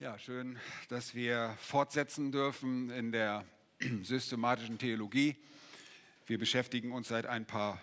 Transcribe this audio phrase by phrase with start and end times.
[0.00, 0.56] Ja, schön,
[0.90, 3.44] dass wir fortsetzen dürfen in der
[4.02, 5.34] systematischen Theologie.
[6.24, 7.80] Wir beschäftigen uns seit ein paar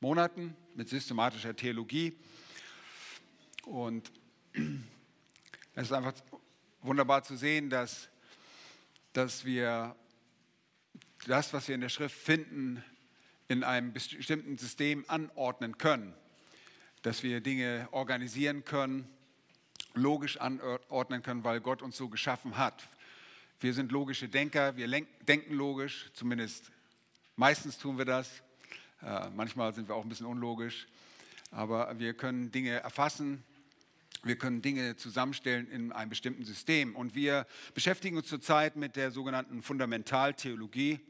[0.00, 2.18] Monaten mit systematischer Theologie
[3.64, 4.10] und
[5.76, 6.14] es ist einfach
[6.82, 8.08] wunderbar zu sehen, dass,
[9.12, 9.94] dass wir
[11.28, 12.82] das, was wir in der Schrift finden,
[13.46, 16.12] in einem bestimmten System anordnen können,
[17.02, 19.08] dass wir Dinge organisieren können
[19.94, 22.88] logisch anordnen können, weil Gott uns so geschaffen hat.
[23.60, 26.70] Wir sind logische Denker, wir denken logisch, zumindest
[27.36, 28.42] meistens tun wir das.
[29.02, 30.86] Äh, manchmal sind wir auch ein bisschen unlogisch,
[31.50, 33.42] aber wir können Dinge erfassen,
[34.22, 36.94] wir können Dinge zusammenstellen in einem bestimmten System.
[36.94, 41.00] Und wir beschäftigen uns zurzeit mit der sogenannten Fundamentaltheologie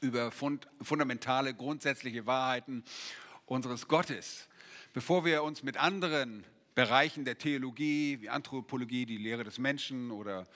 [0.00, 2.84] über fund fundamentale, grundsätzliche Wahrheiten
[3.46, 4.48] unseres Gottes.
[4.92, 10.46] Bevor wir uns mit anderen Bereichen der Theologie, wie Anthropologie, die Lehre des Menschen oder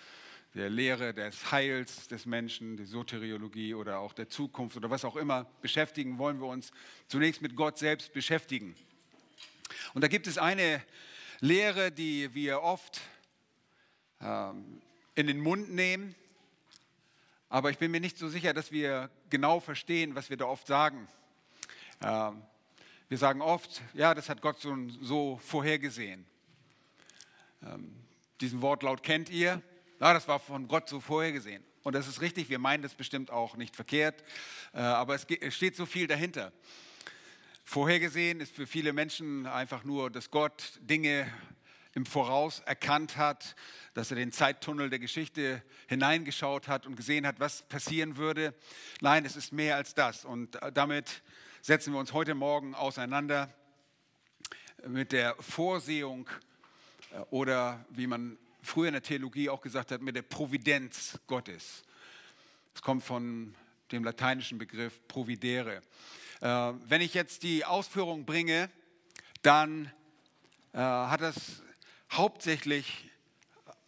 [0.54, 5.16] der Lehre des Heils des Menschen, die Soteriologie oder auch der Zukunft oder was auch
[5.16, 6.72] immer beschäftigen, wollen wir uns
[7.08, 8.74] zunächst mit Gott selbst beschäftigen.
[9.92, 10.82] Und da gibt es eine
[11.40, 13.02] Lehre, die wir oft
[14.22, 14.80] ähm,
[15.14, 16.14] in den Mund nehmen,
[17.50, 20.66] aber ich bin mir nicht so sicher, dass wir genau verstehen, was wir da oft
[20.66, 21.06] sagen.
[22.02, 22.42] Ähm,
[23.08, 26.26] wir sagen oft, ja, das hat Gott so, so vorhergesehen.
[27.62, 27.94] Ähm,
[28.40, 29.62] diesen Wortlaut kennt ihr.
[30.00, 31.64] Ja, das war von Gott so vorhergesehen.
[31.82, 34.24] Und das ist richtig, wir meinen das bestimmt auch nicht verkehrt,
[34.72, 36.52] äh, aber es, es steht so viel dahinter.
[37.62, 41.32] Vorhergesehen ist für viele Menschen einfach nur, dass Gott Dinge
[41.94, 43.56] im Voraus erkannt hat,
[43.94, 48.52] dass er den Zeittunnel der Geschichte hineingeschaut hat und gesehen hat, was passieren würde.
[49.00, 50.24] Nein, es ist mehr als das.
[50.24, 51.22] Und äh, damit
[51.66, 53.52] setzen wir uns heute Morgen auseinander
[54.86, 56.28] mit der Vorsehung
[57.10, 61.82] äh, oder wie man früher in der Theologie auch gesagt hat, mit der Providenz Gottes.
[62.72, 63.56] Es kommt von
[63.90, 65.82] dem lateinischen Begriff providere.
[66.40, 66.46] Äh,
[66.84, 68.70] wenn ich jetzt die Ausführung bringe,
[69.42, 69.90] dann
[70.72, 71.64] äh, hat das
[72.12, 73.10] hauptsächlich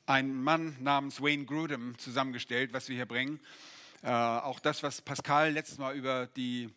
[0.07, 3.39] ein Mann namens Wayne Grudem zusammengestellt, was wir hier bringen.
[4.03, 6.71] Auch das, was Pascal letztes Mal über die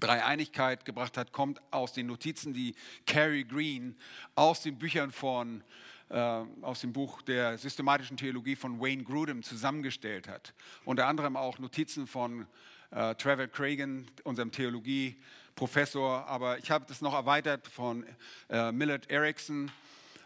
[0.00, 2.74] Dreieinigkeit gebracht hat, kommt aus den Notizen, die
[3.06, 3.96] Carrie Green
[4.34, 5.62] aus den Büchern von,
[6.08, 6.16] äh,
[6.62, 10.54] aus dem Buch der systematischen Theologie von Wayne Grudem zusammengestellt hat.
[10.84, 12.46] Unter anderem auch Notizen von
[12.90, 18.04] äh, Trevor Cragen, unserem Theologieprofessor, aber ich habe das noch erweitert von
[18.48, 19.70] äh, Millard Erickson,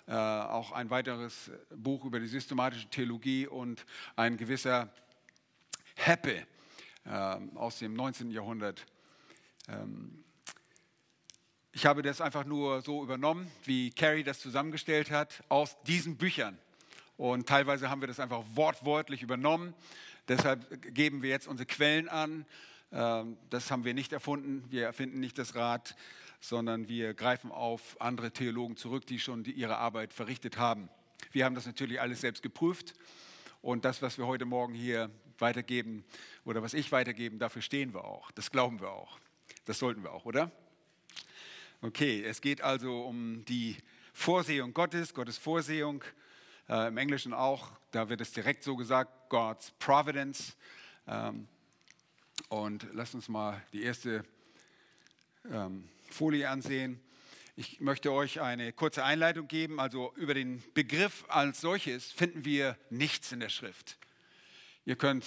[0.06, 4.88] äh, auch ein weiteres Buch über die systematische Theologie und ein gewisser
[5.94, 6.46] Heppe
[7.04, 8.30] äh, aus dem 19.
[8.30, 8.89] Jahrhundert ähm,
[11.72, 16.58] ich habe das einfach nur so übernommen, wie Carrie das zusammengestellt hat, aus diesen Büchern.
[17.16, 19.74] Und teilweise haben wir das einfach wortwörtlich übernommen.
[20.26, 22.46] Deshalb geben wir jetzt unsere Quellen an.
[22.92, 24.64] Ähm, das haben wir nicht erfunden.
[24.70, 25.96] Wir erfinden nicht das Rad,
[26.40, 30.88] sondern wir greifen auf andere Theologen zurück, die schon ihre Arbeit verrichtet haben.
[31.30, 32.94] Wir haben das natürlich alles selbst geprüft.
[33.62, 36.04] Und das, was wir heute Morgen hier weitergeben
[36.44, 38.30] oder was ich weitergeben, dafür stehen wir auch.
[38.32, 39.20] Das glauben wir auch.
[39.64, 40.50] Das sollten wir auch, oder?
[41.82, 43.76] Okay, es geht also um die
[44.12, 46.04] Vorsehung Gottes, Gottes Vorsehung,
[46.68, 50.56] äh, im Englischen auch, da wird es direkt so gesagt, God's Providence.
[51.06, 51.48] Ähm,
[52.48, 54.24] und lasst uns mal die erste
[55.50, 57.00] ähm, Folie ansehen.
[57.56, 59.80] Ich möchte euch eine kurze Einleitung geben.
[59.80, 63.98] Also über den Begriff als solches finden wir nichts in der Schrift.
[64.84, 65.26] Ihr könnt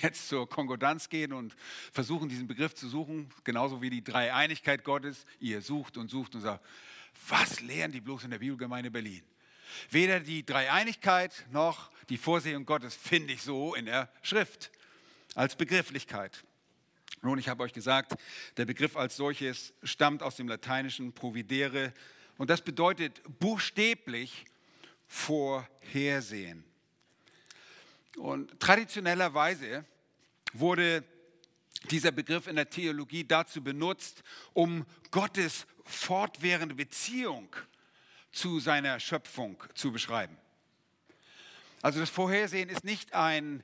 [0.00, 1.54] jetzt zur Konkordanz gehen und
[1.92, 5.26] versuchen, diesen Begriff zu suchen, genauso wie die Dreieinigkeit Gottes.
[5.40, 6.64] Ihr sucht und sucht und sagt,
[7.28, 9.22] was lehren die bloß in der Bibelgemeinde Berlin?
[9.90, 14.70] Weder die Dreieinigkeit noch die Vorsehung Gottes finde ich so in der Schrift
[15.34, 16.44] als Begrifflichkeit.
[17.22, 18.14] Nun, ich habe euch gesagt,
[18.56, 21.92] der Begriff als solches stammt aus dem lateinischen providere
[22.36, 24.44] und das bedeutet buchstäblich
[25.06, 26.64] vorhersehen.
[28.16, 29.84] Und traditionellerweise
[30.52, 31.04] wurde
[31.90, 34.22] dieser Begriff in der Theologie dazu benutzt,
[34.52, 37.54] um Gottes fortwährende Beziehung
[38.30, 40.36] zu seiner Schöpfung zu beschreiben.
[41.82, 43.62] Also das Vorhersehen ist nicht ein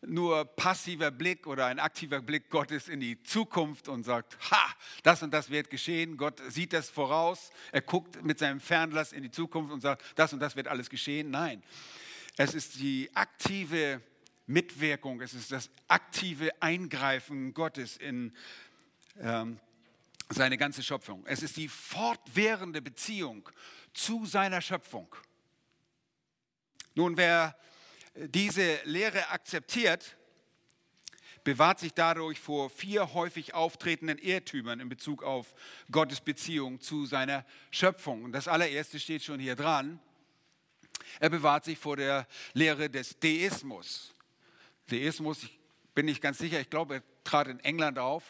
[0.00, 5.22] nur passiver Blick oder ein aktiver Blick Gottes in die Zukunft und sagt, ha, das
[5.22, 6.16] und das wird geschehen.
[6.16, 7.50] Gott sieht das voraus.
[7.72, 10.88] Er guckt mit seinem Fernglas in die Zukunft und sagt, das und das wird alles
[10.88, 11.30] geschehen.
[11.30, 11.62] Nein,
[12.38, 14.00] es ist die aktive
[14.46, 18.32] Mitwirkung, es ist das aktive Eingreifen Gottes in
[19.20, 19.58] ähm,
[20.30, 21.26] seine ganze Schöpfung.
[21.26, 23.50] Es ist die fortwährende Beziehung
[23.92, 25.12] zu seiner Schöpfung.
[26.94, 27.58] Nun, wer
[28.14, 30.16] diese Lehre akzeptiert,
[31.42, 35.54] bewahrt sich dadurch vor vier häufig auftretenden Irrtümern in Bezug auf
[35.90, 38.22] Gottes Beziehung zu seiner Schöpfung.
[38.22, 39.98] Und das allererste steht schon hier dran.
[41.20, 44.14] Er bewahrt sich vor der Lehre des Deismus.
[44.90, 45.58] Deismus, ich
[45.94, 48.24] bin nicht ganz sicher, ich glaube, er trat in England auf.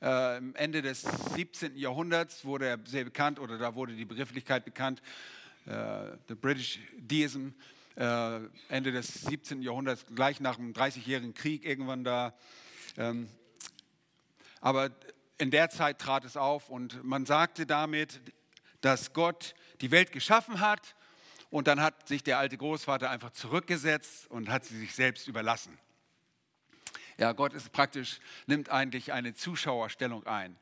[0.00, 1.76] Äh, Ende des 17.
[1.76, 5.02] Jahrhunderts wurde er sehr bekannt oder da wurde die Begrifflichkeit bekannt,
[5.66, 7.50] äh, the British Deism.
[7.94, 9.60] Äh, Ende des 17.
[9.60, 12.34] Jahrhunderts, gleich nach dem Dreißigjährigen Krieg irgendwann da.
[12.96, 13.28] Ähm,
[14.60, 14.90] aber
[15.38, 18.20] in der Zeit trat es auf und man sagte damit,
[18.80, 20.94] dass Gott die Welt geschaffen hat
[21.52, 25.78] und dann hat sich der alte Großvater einfach zurückgesetzt und hat sie sich selbst überlassen.
[27.18, 30.56] Ja, Gott ist praktisch, nimmt eigentlich eine Zuschauerstellung ein.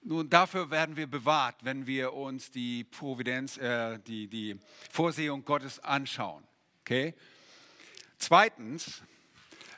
[0.00, 4.58] Nun, dafür werden wir bewahrt, wenn wir uns die Providenz, äh, die, die
[4.90, 6.42] Vorsehung Gottes anschauen.
[6.80, 7.14] Okay?
[8.16, 9.02] Zweitens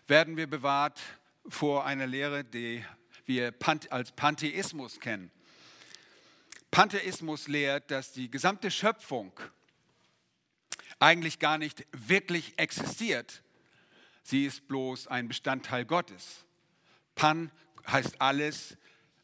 [0.07, 1.01] werden wir bewahrt
[1.49, 2.85] vor einer Lehre, die
[3.27, 3.53] wir
[3.91, 5.33] als Pantheismus kennen.
[6.71, 9.33] Pantheismus lehrt, dass die gesamte Schöpfung
[11.01, 13.43] eigentlich gar nicht wirklich existiert.
[14.23, 16.45] Sie ist bloß ein Bestandteil Gottes.
[17.17, 17.51] Pan
[17.87, 18.77] heißt alles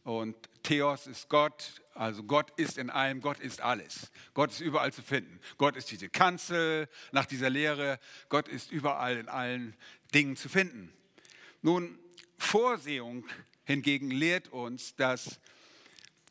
[0.03, 4.11] und Theos ist Gott, also Gott ist in allem, Gott ist alles.
[4.35, 5.39] Gott ist überall zu finden.
[5.59, 9.77] Gott ist diese Kanzel nach dieser Lehre, Gott ist überall in allen
[10.13, 10.93] Dingen zu finden.
[11.63, 11.99] Nun,
[12.39, 13.27] Vorsehung
[13.65, 15.41] hingegen lehrt uns, dass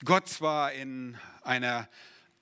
[0.03, 1.87] Gott zwar in einer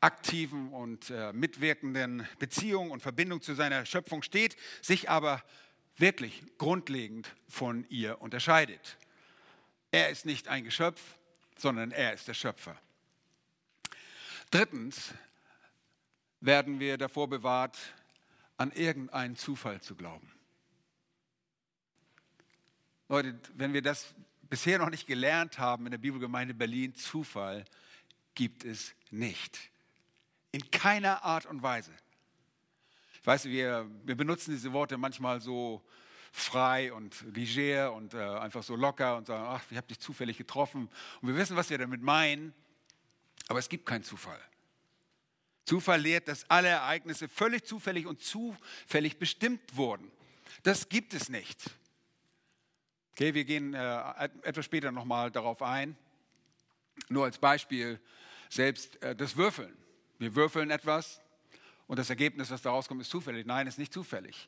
[0.04, 5.42] aktiven und äh, mitwirkenden Beziehung und Verbindung zu seiner Schöpfung steht, sich aber
[5.96, 8.98] wirklich grundlegend von ihr unterscheidet.
[9.92, 11.02] Er ist nicht ein Geschöpf,
[11.58, 12.78] sondern er ist der Schöpfer.
[14.52, 15.14] Drittens
[16.42, 17.78] werden wir davor bewahrt,
[18.58, 20.30] an irgendeinen Zufall zu glauben.
[23.08, 27.64] Leute, wenn wir das bisher noch nicht gelernt haben in der Bibelgemeinde Berlin, Zufall
[28.36, 29.73] gibt es nicht.
[30.54, 31.92] In keiner Art und Weise.
[33.20, 35.84] Ich weiß, wir, wir benutzen diese Worte manchmal so
[36.32, 40.38] frei und leger und äh, einfach so locker und sagen, ach, ich habe dich zufällig
[40.38, 40.90] getroffen.
[41.22, 42.54] Und wir wissen, was wir damit meinen,
[43.48, 44.40] aber es gibt keinen Zufall.
[45.66, 50.12] Zufall lehrt, dass alle Ereignisse völlig zufällig und zufällig bestimmt wurden.
[50.62, 51.64] Das gibt es nicht.
[53.14, 55.98] Okay, wir gehen äh, etwas später nochmal darauf ein.
[57.10, 58.00] Nur als Beispiel
[58.50, 59.83] selbst äh, das Würfeln.
[60.24, 61.20] Wir würfeln etwas
[61.86, 63.46] und das Ergebnis, was daraus kommt, ist zufällig.
[63.46, 64.46] Nein, ist nicht zufällig.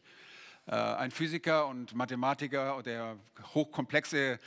[0.68, 3.18] Äh, ein Physiker und Mathematiker, der
[3.54, 4.40] hochkomplexe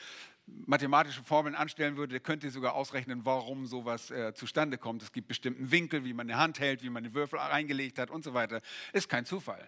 [0.65, 5.03] mathematische Formeln anstellen würde, der könnte sogar ausrechnen, warum sowas äh, zustande kommt.
[5.03, 8.11] Es gibt bestimmten Winkel, wie man eine Hand hält, wie man den Würfel reingelegt hat
[8.11, 8.63] und so weiter.
[8.95, 9.63] Ist kein Zufall.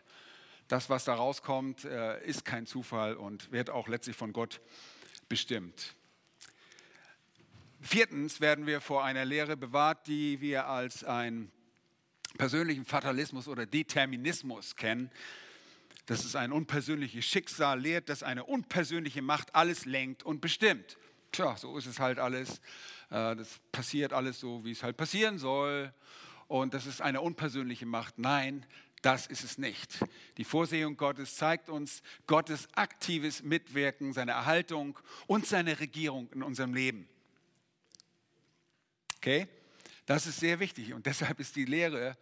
[0.66, 4.62] Das, was da rauskommt, äh, ist kein Zufall und wird auch letztlich von Gott
[5.28, 5.94] bestimmt.
[7.82, 11.50] Viertens werden wir vor einer Lehre bewahrt, die wir als einen
[12.36, 15.10] persönlichen Fatalismus oder Determinismus kennen.
[16.04, 20.98] Das ist ein unpersönliches Schicksal, lehrt, dass eine unpersönliche Macht alles lenkt und bestimmt.
[21.32, 22.60] Tja, so ist es halt alles.
[23.08, 25.92] Äh, das passiert alles so, wie es halt passieren soll.
[26.48, 28.18] Und das ist eine unpersönliche Macht.
[28.18, 28.66] Nein,
[29.00, 30.04] das ist es nicht.
[30.36, 36.74] Die Vorsehung Gottes zeigt uns Gottes aktives Mitwirken, seine Erhaltung und seine Regierung in unserem
[36.74, 37.08] Leben.
[39.20, 39.46] Okay?
[40.06, 42.16] Das ist sehr wichtig und deshalb ist die Lehre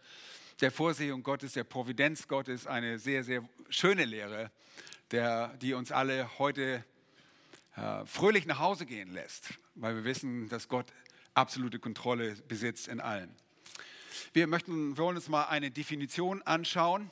[0.59, 4.51] der Vorsehung Gottes, der Providenz Gottes eine sehr, sehr schöne Lehre,
[5.11, 6.83] der, die uns alle heute
[7.77, 10.87] äh, fröhlich nach Hause gehen lässt, weil wir wissen, dass Gott
[11.35, 13.29] absolute Kontrolle besitzt in allem.
[14.33, 17.09] Wir möchten, wir wollen uns mal eine Definition anschauen.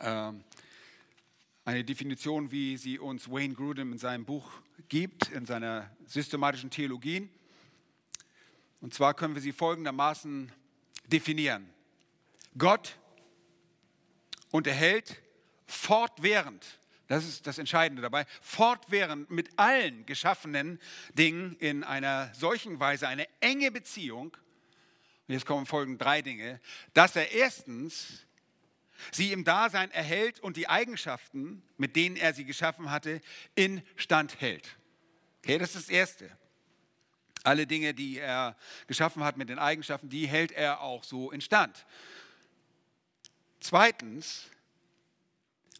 [0.00, 0.42] Ähm,
[1.64, 4.50] eine Definition, wie sie uns Wayne Grudem in seinem Buch
[4.88, 7.30] gibt, in seiner systematischen Theologien.
[8.80, 10.52] Und zwar können wir sie folgendermaßen
[11.06, 11.68] definieren.
[12.56, 12.98] Gott
[14.50, 15.20] unterhält
[15.66, 20.78] fortwährend, das ist das Entscheidende dabei, fortwährend mit allen geschaffenen
[21.14, 24.36] Dingen in einer solchen Weise eine enge Beziehung.
[25.26, 26.60] Und jetzt kommen folgende drei Dinge,
[26.94, 28.26] dass er erstens
[29.12, 33.20] sie im Dasein erhält und die Eigenschaften, mit denen er sie geschaffen hatte,
[33.54, 34.76] in Stand hält.
[35.38, 36.30] Okay, das ist das Erste.
[37.44, 41.40] Alle Dinge, die er geschaffen hat mit den Eigenschaften, die hält er auch so in
[41.40, 41.86] Stand.
[43.60, 44.46] Zweitens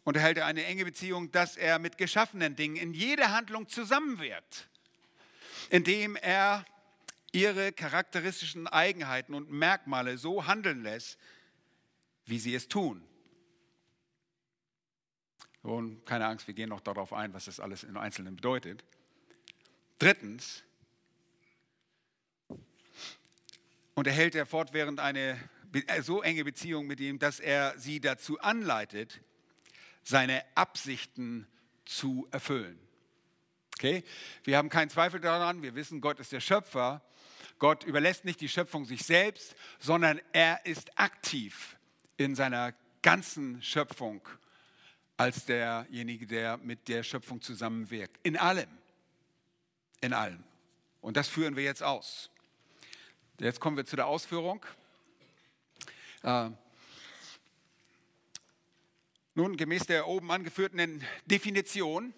[0.03, 4.67] unterhält er eine enge Beziehung, dass er mit geschaffenen Dingen in jeder Handlung zusammenwirkt,
[5.69, 6.65] indem er
[7.31, 11.19] ihre charakteristischen Eigenheiten und Merkmale so handeln lässt,
[12.25, 13.03] wie sie es tun.
[15.61, 18.83] Und keine Angst, wir gehen noch darauf ein, was das alles im Einzelnen bedeutet.
[19.99, 20.63] Drittens,
[23.99, 25.37] unterhält er fortwährend eine
[25.73, 29.19] äh, so enge Beziehung mit ihm, dass er sie dazu anleitet,
[30.03, 31.47] seine Absichten
[31.83, 32.79] zu erfüllen.
[33.75, 34.05] Okay?
[34.45, 37.03] Wir haben keinen Zweifel daran, wir wissen, Gott ist der Schöpfer.
[37.59, 41.77] Gott überlässt nicht die Schöpfung sich selbst, sondern er ist aktiv
[42.15, 44.25] in seiner ganzen Schöpfung
[45.17, 48.17] als derjenige, der mit der Schöpfung zusammenwirkt.
[48.23, 48.69] In allem.
[49.99, 50.41] In allem.
[51.01, 52.31] Und das führen wir jetzt aus.
[53.39, 54.65] Jetzt kommen wir zu der Ausführung.
[56.23, 56.49] Äh,
[59.33, 62.13] nun, gemäß der oben angeführten Definition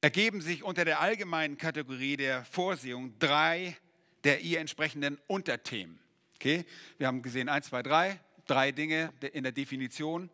[0.00, 3.76] ergeben sich unter der allgemeinen Kategorie der Vorsehung drei
[4.24, 5.98] der ihr entsprechenden Unterthemen.
[6.36, 6.64] Okay?
[6.96, 10.30] Wir haben gesehen, eins, zwei, drei, drei Dinge in der Definition.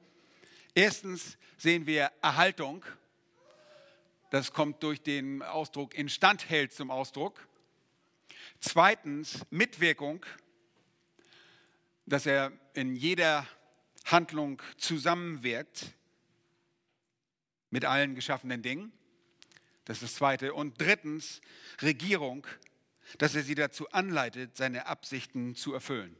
[0.74, 2.84] Erstens sehen wir Erhaltung.
[4.30, 7.46] Das kommt durch den Ausdruck instand hält zum Ausdruck.
[8.60, 10.24] Zweitens Mitwirkung,
[12.06, 13.46] dass er in jeder
[14.04, 15.94] Handlung zusammenwirkt
[17.70, 18.92] mit allen geschaffenen Dingen.
[19.84, 20.54] Das ist das Zweite.
[20.54, 21.40] Und drittens
[21.82, 22.46] Regierung,
[23.18, 26.16] dass er sie dazu anleitet, seine Absichten zu erfüllen.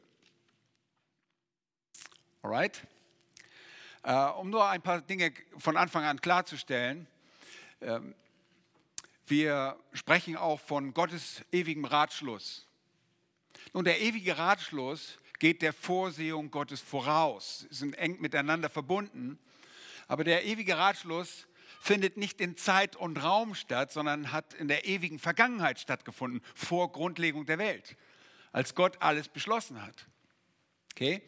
[2.43, 2.87] Alright?
[4.03, 7.07] Äh, um nur ein paar Dinge von Anfang an klarzustellen.
[7.81, 8.15] Ähm,
[9.27, 12.67] wir sprechen auch von Gottes ewigem Ratschluss.
[13.73, 19.39] Nun, der ewige Ratschluss geht der Vorsehung Gottes voraus, Sie sind eng miteinander verbunden.
[20.09, 21.47] Aber der ewige Ratschluss
[21.81, 26.93] findet nicht in Zeit und Raum statt, sondern hat in der ewigen Vergangenheit stattgefunden, vor
[26.93, 27.97] Grundlegung der Welt,
[28.53, 30.09] als Gott alles beschlossen hat.
[30.93, 31.23] Okay?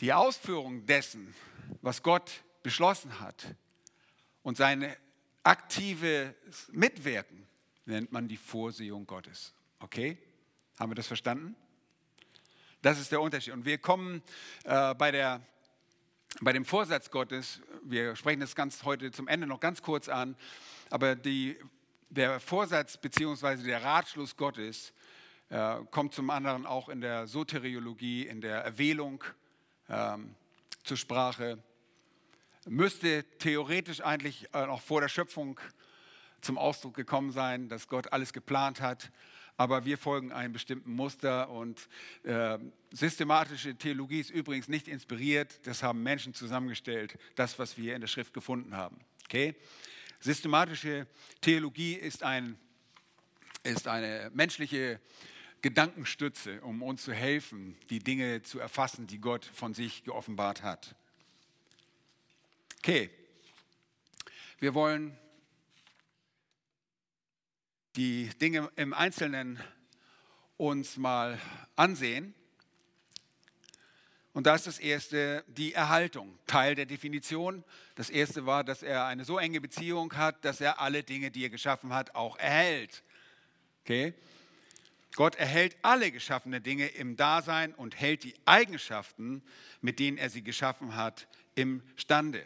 [0.00, 1.34] Die Ausführung dessen,
[1.80, 3.56] was Gott beschlossen hat
[4.42, 4.96] und seine
[5.42, 6.34] aktive
[6.70, 7.46] Mitwirken
[7.84, 9.52] nennt man die Vorsehung Gottes.
[9.80, 10.18] Okay?
[10.78, 11.56] Haben wir das verstanden?
[12.80, 13.52] Das ist der Unterschied.
[13.52, 14.22] Und wir kommen
[14.64, 15.40] äh, bei der
[16.40, 20.34] bei dem Vorsatz Gottes, wir sprechen das ganz heute zum Ende noch ganz kurz an,
[20.88, 21.58] aber die,
[22.08, 23.62] der Vorsatz bzw.
[23.64, 24.92] der Ratschluss Gottes
[25.50, 29.22] äh, kommt zum anderen auch in der Soteriologie, in der Erwählung
[29.88, 30.34] ähm,
[30.84, 31.58] zur Sprache,
[32.68, 35.58] müsste theoretisch eigentlich äh, noch vor der Schöpfung
[36.40, 39.10] zum Ausdruck gekommen sein, dass Gott alles geplant hat
[39.56, 41.88] aber wir folgen einem bestimmten Muster und
[42.24, 42.58] äh,
[42.90, 48.08] systematische Theologie ist übrigens nicht inspiriert, das haben Menschen zusammengestellt, das, was wir in der
[48.08, 48.98] Schrift gefunden haben.
[49.26, 49.54] Okay?
[50.20, 51.06] Systematische
[51.40, 52.58] Theologie ist, ein,
[53.62, 55.00] ist eine menschliche
[55.60, 60.96] Gedankenstütze, um uns zu helfen, die Dinge zu erfassen, die Gott von sich geoffenbart hat.
[62.84, 63.10] Okay,
[64.58, 65.16] wir wollen
[67.94, 69.62] die Dinge im Einzelnen
[70.56, 71.38] uns mal
[71.76, 72.34] ansehen.
[74.32, 77.62] Und da ist das erste die Erhaltung, Teil der Definition.
[77.94, 81.44] Das erste war, dass er eine so enge Beziehung hat, dass er alle Dinge, die
[81.44, 83.04] er geschaffen hat, auch erhält.
[83.84, 84.12] Okay?
[85.14, 89.40] Gott erhält alle geschaffenen Dinge im Dasein und hält die Eigenschaften,
[89.82, 92.44] mit denen er sie geschaffen hat, im Stande.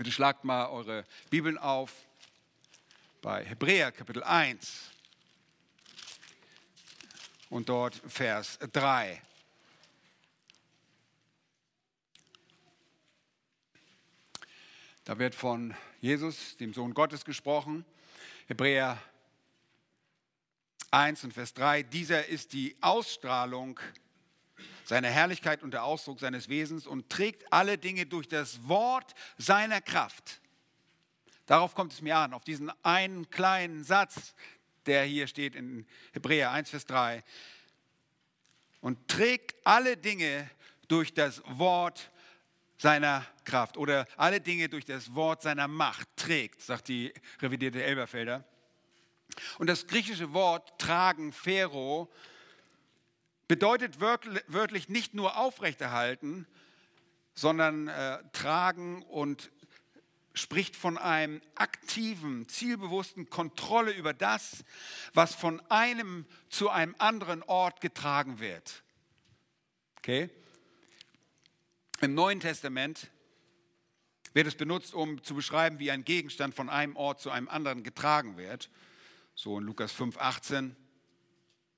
[0.00, 1.92] Bitte schlagt mal eure Bibeln auf
[3.20, 4.92] bei Hebräer Kapitel 1
[7.50, 9.20] und dort Vers 3.
[15.04, 17.84] Da wird von Jesus, dem Sohn Gottes, gesprochen.
[18.46, 18.96] Hebräer
[20.92, 21.82] 1 und Vers 3.
[21.82, 23.78] Dieser ist die Ausstrahlung
[24.90, 29.80] seiner Herrlichkeit und der Ausdruck seines Wesens und trägt alle Dinge durch das Wort seiner
[29.80, 30.40] Kraft.
[31.46, 34.34] Darauf kommt es mir an, auf diesen einen kleinen Satz,
[34.86, 37.22] der hier steht in Hebräer 1, Vers 3.
[38.80, 40.50] Und trägt alle Dinge
[40.88, 42.10] durch das Wort
[42.76, 48.44] seiner Kraft oder alle Dinge durch das Wort seiner Macht trägt, sagt die revidierte Elberfelder.
[49.60, 52.10] Und das griechische Wort tragen, Phero,
[53.50, 56.46] bedeutet wörtlich nicht nur aufrechterhalten,
[57.34, 59.50] sondern äh, tragen und
[60.34, 64.62] spricht von einem aktiven, zielbewussten Kontrolle über das,
[65.14, 68.84] was von einem zu einem anderen Ort getragen wird.
[69.98, 70.30] Okay?
[72.02, 73.10] Im Neuen Testament
[74.32, 77.82] wird es benutzt, um zu beschreiben, wie ein Gegenstand von einem Ort zu einem anderen
[77.82, 78.70] getragen wird.
[79.34, 80.76] So in Lukas 5, 18,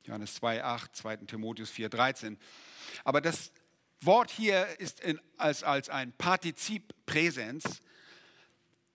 [0.05, 1.17] Johannes 2, 8, 2.
[1.19, 2.39] Timotheus 4, 13.
[3.05, 3.53] Aber das
[4.01, 7.83] Wort hier ist in, als, als ein Partizip Präsens,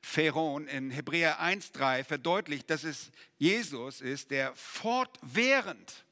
[0.01, 6.05] Pheron in Hebräer 1,3 verdeutlicht, dass es Jesus ist, der fortwährend,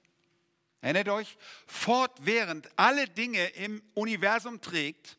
[0.81, 5.17] erinnert euch, fortwährend alle Dinge im Universum trägt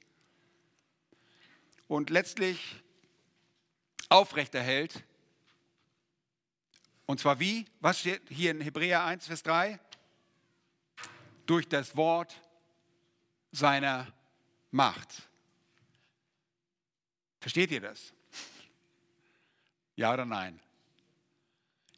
[1.88, 2.82] und letztlich
[4.08, 5.04] aufrechterhält.
[7.06, 7.64] Und zwar wie?
[7.80, 9.78] Was steht hier in Hebräer 1, Vers 3?
[11.46, 12.40] Durch das Wort
[13.52, 14.12] seiner
[14.72, 15.22] Macht.
[17.40, 18.12] Versteht ihr das?
[19.94, 20.60] Ja oder nein?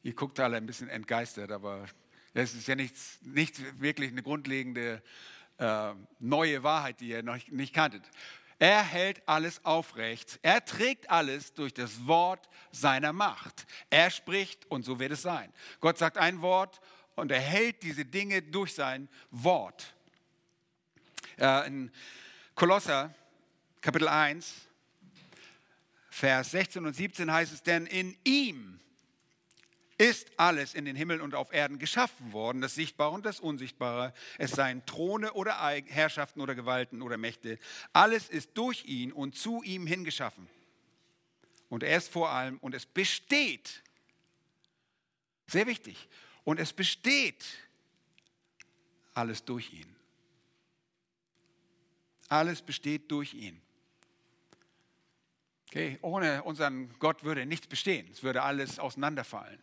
[0.03, 1.87] Ihr guckt alle ein bisschen entgeistert, aber
[2.35, 5.03] das ist ja nichts, nichts wirklich eine grundlegende
[5.57, 8.05] äh, neue Wahrheit, die ihr noch nicht kanntet.
[8.59, 10.41] Er hält alles aufrecht.
[10.43, 13.67] Er trägt alles durch das Wort seiner Macht.
[13.89, 15.53] Er spricht und so wird es sein.
[15.81, 16.81] Gott sagt ein Wort
[17.15, 19.95] und er hält diese Dinge durch sein Wort.
[21.39, 21.93] Äh, in
[22.55, 23.15] Kolosser
[23.81, 24.55] Kapitel 1,
[26.11, 28.81] Vers 16 und 17 heißt es, denn in ihm
[29.99, 34.15] ist alles in den Himmeln und auf Erden geschaffen worden, das Sichtbare und das Unsichtbare,
[34.39, 37.59] es seien Throne oder Herrschaften oder Gewalten oder Mächte,
[37.93, 40.49] alles ist durch ihn und zu ihm hingeschaffen.
[41.69, 43.83] Und er ist vor allem und es besteht,
[45.49, 46.09] sehr wichtig,
[46.45, 47.45] und es besteht
[49.15, 49.97] alles durch ihn.
[52.29, 53.61] Alles besteht durch ihn.
[55.67, 58.09] Okay, ohne unseren Gott würde nichts bestehen.
[58.11, 59.63] Es würde alles auseinanderfallen.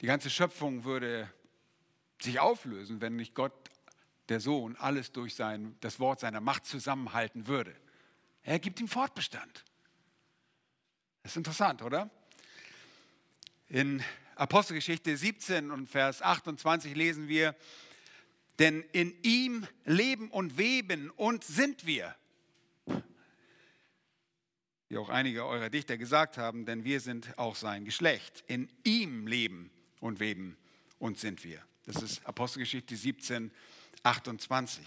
[0.00, 1.30] Die ganze Schöpfung würde
[2.20, 3.52] sich auflösen, wenn nicht Gott,
[4.30, 7.76] der Sohn, alles durch sein, das Wort seiner Macht zusammenhalten würde.
[8.42, 9.64] Er gibt ihm Fortbestand.
[11.22, 12.08] Das ist interessant, oder?
[13.68, 14.02] In
[14.36, 17.54] Apostelgeschichte 17 und Vers 28 lesen wir,
[18.58, 22.14] denn in ihm leben und weben und sind wir.
[24.88, 28.44] Wie auch einige eurer Dichter gesagt haben, denn wir sind auch sein Geschlecht.
[28.46, 30.56] In ihm leben und weben
[30.98, 31.62] und sind wir.
[31.86, 33.50] Das ist Apostelgeschichte 17,
[34.02, 34.86] 28.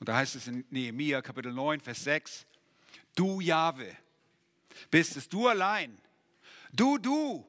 [0.00, 2.46] Und da heißt es in Nehemiah Kapitel 9, Vers 6,
[3.14, 3.96] du Jahwe,
[4.90, 5.98] bist es du allein,
[6.72, 7.46] du, du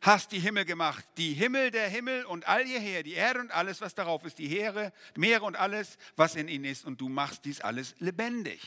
[0.00, 3.50] hast die Himmel gemacht, die Himmel der Himmel und all ihr Heer, die Erde und
[3.50, 7.08] alles, was darauf ist, die Heere, Meere und alles, was in ihnen ist, und du
[7.08, 8.60] machst dies alles lebendig.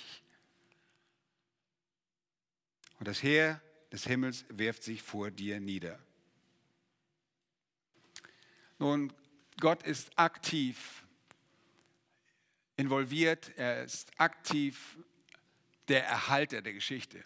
[3.00, 3.62] Und das Heer
[3.94, 6.00] des Himmels wirft sich vor dir nieder.
[8.80, 9.14] Nun,
[9.60, 11.06] Gott ist aktiv
[12.76, 14.98] involviert, er ist aktiv
[15.90, 17.24] der Erhalter der Geschichte.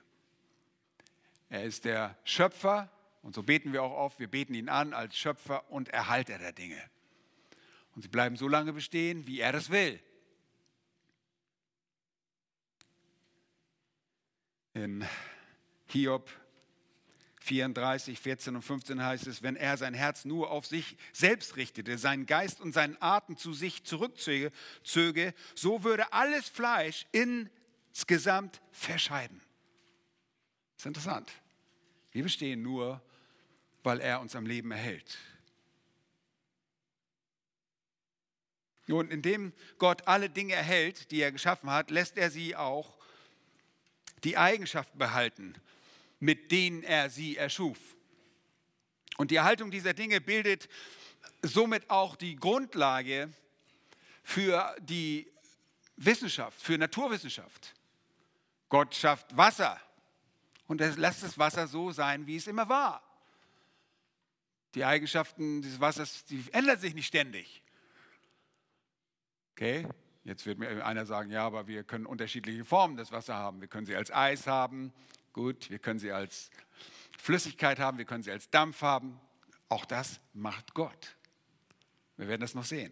[1.50, 5.18] Er ist der Schöpfer und so beten wir auch oft, wir beten ihn an als
[5.18, 6.84] Schöpfer und Erhalter der Dinge.
[7.96, 10.02] Und sie bleiben so lange bestehen, wie er das will.
[14.74, 15.08] In
[15.88, 16.30] Hiob
[17.48, 21.98] 34, 14 und 15 heißt es, wenn er sein Herz nur auf sich selbst richtete,
[21.98, 24.52] seinen Geist und seinen Atem zu sich zurückzöge,
[25.56, 29.42] so würde alles Fleisch insgesamt verscheiden.
[30.76, 31.32] Das ist interessant.
[32.12, 33.02] Wir bestehen nur,
[33.82, 35.18] weil er uns am Leben erhält.
[38.88, 42.98] Nun, indem Gott alle Dinge erhält, die er geschaffen hat, lässt er sie auch
[44.24, 45.54] die Eigenschaften behalten,
[46.20, 47.78] mit denen er sie erschuf.
[49.18, 50.70] Und die Erhaltung dieser Dinge bildet
[51.42, 53.32] somit auch die Grundlage
[54.24, 55.32] für die
[55.96, 57.74] Wissenschaft, für Naturwissenschaft.
[58.70, 59.80] Gott schafft Wasser
[60.68, 63.02] und er lässt das Wasser so sein, wie es immer war.
[64.76, 67.64] Die Eigenschaften des Wassers, die ändern sich nicht ständig.
[69.54, 69.88] Okay,
[70.24, 73.62] jetzt wird mir einer sagen, ja, aber wir können unterschiedliche Formen des Wassers haben.
[73.62, 74.94] Wir können sie als Eis haben,
[75.38, 76.50] gut, wir können sie als
[77.18, 79.20] Flüssigkeit haben, wir können sie als Dampf haben.
[79.70, 81.16] Auch das macht Gott.
[82.18, 82.92] Wir werden das noch sehen.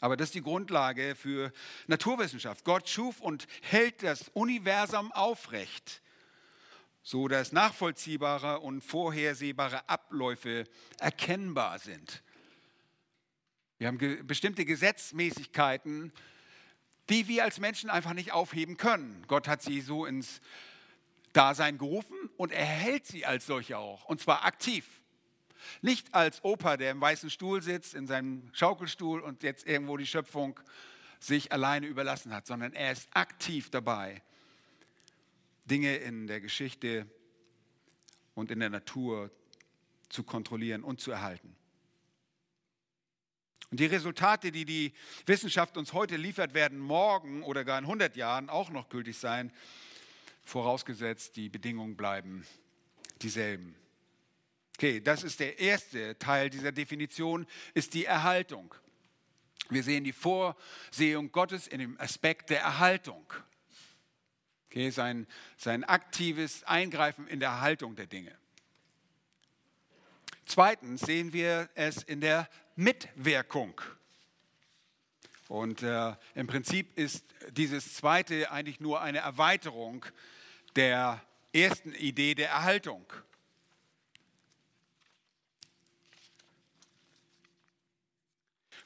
[0.00, 1.52] Aber das ist die Grundlage für
[1.86, 2.64] Naturwissenschaft.
[2.64, 6.02] Gott schuf und hält das Universum aufrecht
[7.08, 10.64] so dass nachvollziehbare und vorhersehbare Abläufe
[10.98, 12.22] erkennbar sind.
[13.78, 16.12] Wir haben bestimmte Gesetzmäßigkeiten,
[17.08, 19.24] die wir als Menschen einfach nicht aufheben können.
[19.28, 20.40] Gott hat sie so ins
[21.32, 24.84] Dasein gerufen und er hält sie als solche auch, und zwar aktiv.
[25.82, 30.06] Nicht als Opa, der im weißen Stuhl sitzt, in seinem Schaukelstuhl und jetzt irgendwo die
[30.06, 30.58] Schöpfung
[31.20, 34.22] sich alleine überlassen hat, sondern er ist aktiv dabei.
[35.64, 37.06] Dinge in der Geschichte
[38.34, 39.30] und in der Natur
[40.08, 41.57] zu kontrollieren und zu erhalten.
[43.70, 44.92] Und die Resultate, die die
[45.26, 49.52] Wissenschaft uns heute liefert, werden morgen oder gar in 100 Jahren auch noch gültig sein,
[50.42, 52.46] vorausgesetzt die Bedingungen bleiben
[53.20, 53.74] dieselben.
[54.76, 58.74] Okay, das ist der erste Teil dieser Definition, ist die Erhaltung.
[59.70, 63.26] Wir sehen die Vorsehung Gottes in dem Aspekt der Erhaltung.
[64.70, 65.26] Okay, sein,
[65.56, 68.34] sein aktives Eingreifen in der Erhaltung der Dinge.
[70.46, 73.80] Zweitens sehen wir es in der Mitwirkung.
[75.48, 80.06] Und äh, im Prinzip ist dieses zweite eigentlich nur eine Erweiterung
[80.76, 81.20] der
[81.52, 83.04] ersten Idee der Erhaltung.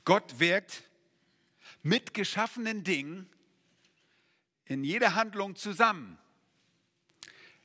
[0.07, 0.85] Gott wirkt
[1.83, 3.29] mit geschaffenen Dingen
[4.65, 6.17] in jeder Handlung zusammen,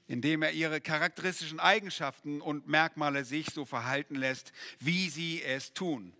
[0.08, 6.14] indem er ihre charakteristischen Eigenschaften und Merkmale sich so verhalten lässt, wie sie es tun.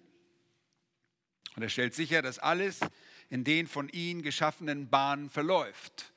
[1.56, 2.80] Und er stellt sicher, dass alles
[3.30, 6.12] in den von ihm geschaffenen Bahnen verläuft.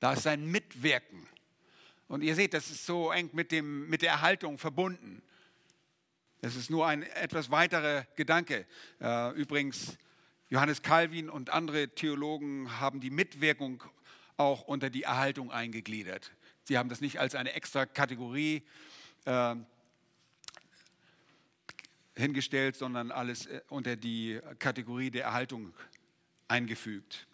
[0.00, 1.26] Da ist sein Mitwirken.
[2.08, 5.22] Und ihr seht, das ist so eng mit, dem, mit der Erhaltung verbunden.
[6.40, 8.66] Das ist nur ein etwas weiterer Gedanke.
[9.00, 9.96] Äh, übrigens,
[10.50, 13.82] Johannes Calvin und andere Theologen haben die Mitwirkung
[14.36, 16.32] auch unter die Erhaltung eingegliedert.
[16.64, 18.62] Sie haben das nicht als eine extra Kategorie
[19.26, 19.54] äh,
[22.16, 25.74] hingestellt, sondern alles äh, unter die Kategorie der Erhaltung
[26.48, 27.26] eingefügt.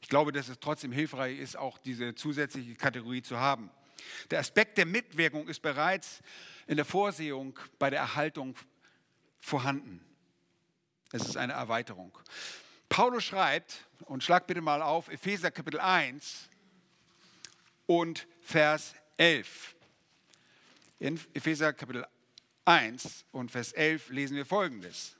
[0.00, 3.70] Ich glaube, dass es trotzdem hilfreich ist, auch diese zusätzliche Kategorie zu haben.
[4.30, 6.20] Der Aspekt der Mitwirkung ist bereits
[6.66, 8.56] in der Vorsehung bei der Erhaltung
[9.38, 10.00] vorhanden.
[11.12, 12.16] Es ist eine Erweiterung.
[12.88, 16.48] Paulus schreibt, und schlag bitte mal auf, Epheser Kapitel 1
[17.86, 19.76] und Vers 11.
[21.00, 22.06] In Epheser Kapitel
[22.64, 25.14] 1 und Vers 11 lesen wir folgendes.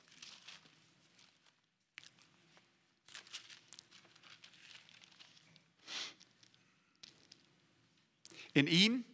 [8.53, 9.05] In ihm,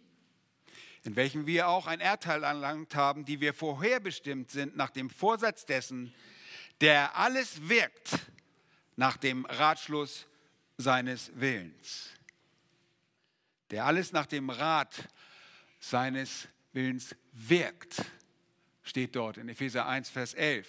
[1.04, 5.66] in welchem wir auch ein Erdteil erlangt haben, die wir vorherbestimmt sind nach dem Vorsatz
[5.66, 6.16] dessen,
[6.80, 8.12] der alles wirkt
[8.96, 10.26] nach dem Ratschluss
[10.78, 12.15] seines Willens.
[13.72, 15.08] Der alles nach dem Rat
[15.80, 18.04] seines Willens wirkt,
[18.84, 20.68] steht dort in Epheser 1, Vers 11.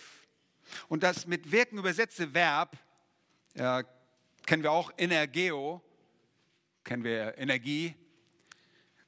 [0.89, 2.77] Und das mit wirken übersetzte Verb
[3.55, 3.85] äh,
[4.47, 5.83] kennen wir auch Energeo,
[6.85, 7.95] kennen wir Energie,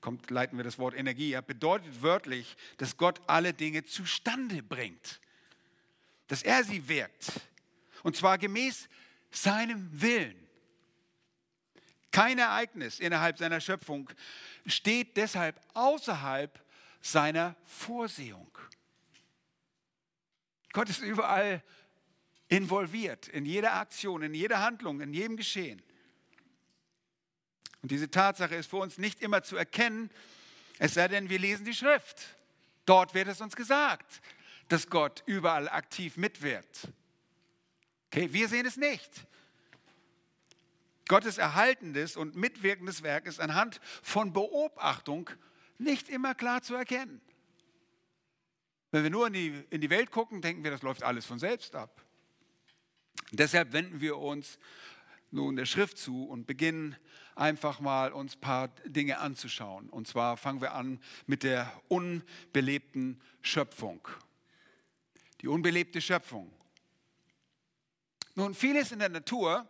[0.01, 5.21] kommt, leiten wir das Wort Energie ab, bedeutet wörtlich, dass Gott alle Dinge zustande bringt.
[6.27, 7.41] Dass er sie wirkt.
[8.03, 8.89] Und zwar gemäß
[9.31, 10.48] seinem Willen.
[12.11, 14.11] Kein Ereignis innerhalb seiner Schöpfung
[14.67, 16.59] steht deshalb außerhalb
[17.01, 18.51] seiner Vorsehung.
[20.73, 21.63] Gott ist überall
[22.49, 25.83] involviert, in jeder Aktion, in jeder Handlung, in jedem Geschehen.
[27.83, 30.11] Und diese Tatsache ist für uns nicht immer zu erkennen,
[30.79, 32.37] es sei denn, wir lesen die Schrift.
[32.87, 34.21] Dort wird es uns gesagt,
[34.69, 36.89] dass Gott überall aktiv mitwirkt.
[38.07, 39.11] Okay, wir sehen es nicht.
[41.09, 45.31] Gottes erhaltendes und mitwirkendes Werk ist anhand von Beobachtung
[45.79, 47.21] nicht immer klar zu erkennen.
[48.91, 51.39] Wenn wir nur in die, in die Welt gucken, denken wir, das läuft alles von
[51.39, 52.05] selbst ab.
[53.33, 54.59] Deshalb wenden wir uns
[55.31, 56.97] nun der Schrift zu und beginnen
[57.35, 59.91] einfach mal uns ein paar Dinge anzuschauen.
[59.91, 64.07] Und zwar fangen wir an mit der unbelebten Schöpfung.
[65.41, 66.51] Die unbelebte Schöpfung.
[68.35, 69.69] Nun, vieles in der Natur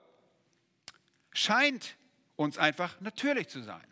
[1.38, 1.96] scheint
[2.37, 3.87] uns einfach natürlich zu sein.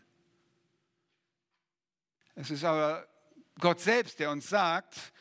[2.35, 3.07] Es ist aber
[3.59, 5.13] Gott selbst, der uns sagt,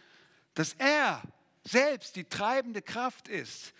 [0.53, 1.21] dass er
[1.63, 3.73] selbst die treibende Kraft ist.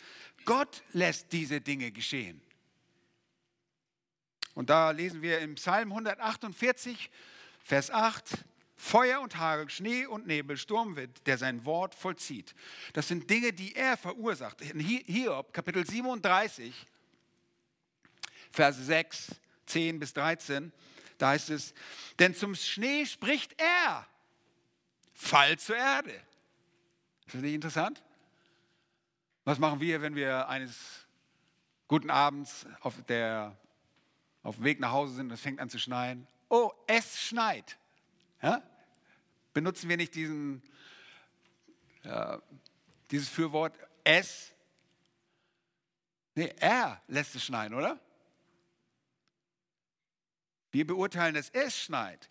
[0.46, 2.42] Gott lässt diese Dinge geschehen.
[4.54, 7.12] Und da lesen wir im Psalm 148,
[7.60, 8.46] Vers 8,
[8.78, 12.56] Feuer und Hagel, Schnee und Nebel, Sturmwind, der sein Wort vollzieht.
[12.94, 14.62] Das sind Dinge, die er verursacht.
[14.62, 16.86] In Hiob, Kapitel 37,
[18.56, 20.72] Vers 6, 10 bis 13,
[21.18, 21.74] da heißt es,
[22.20, 24.08] denn zum Schnee spricht er,
[25.14, 26.14] fall zur Erde.
[27.26, 28.04] Ist das nicht interessant?
[29.44, 31.06] Was machen wir, wenn wir eines
[31.88, 33.56] guten Abends auf der
[34.46, 36.28] auf dem Weg nach Hause sind und es fängt an zu schneien.
[36.50, 37.78] Oh, es schneit.
[38.44, 38.62] Ja?
[39.54, 40.62] Benutzen wir nicht diesen,
[42.04, 42.38] äh,
[43.10, 44.54] dieses Fürwort es?
[46.36, 48.00] Nee, er lässt es schneien, oder?
[50.76, 52.28] Wir beurteilen, dass es schneit.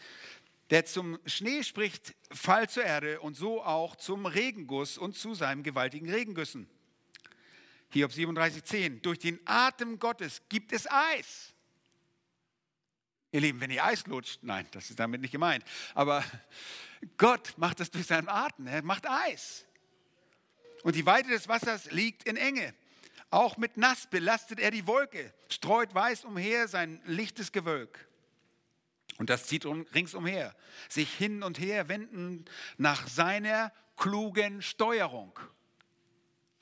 [0.69, 5.63] der zum Schnee spricht, Fall zur Erde und so auch zum Regenguss und zu seinem
[5.63, 6.69] gewaltigen Regengüssen.
[7.89, 9.01] Hiob 37,10.
[9.01, 11.55] Durch den Atem Gottes gibt es Eis.
[13.33, 16.23] Ihr Lieben, wenn ihr Eis lutscht, nein, das ist damit nicht gemeint, aber
[17.17, 19.65] Gott macht das durch seinen Atem, er macht Eis.
[20.83, 22.75] Und die Weite des Wassers liegt in Enge.
[23.31, 28.07] Auch mit Nass belastet er die Wolke, streut weiß umher sein lichtes Gewölk.
[29.19, 30.55] Und das zieht ringsumher,
[30.89, 32.45] sich hin und her wenden
[32.79, 35.39] nach seiner klugen Steuerung.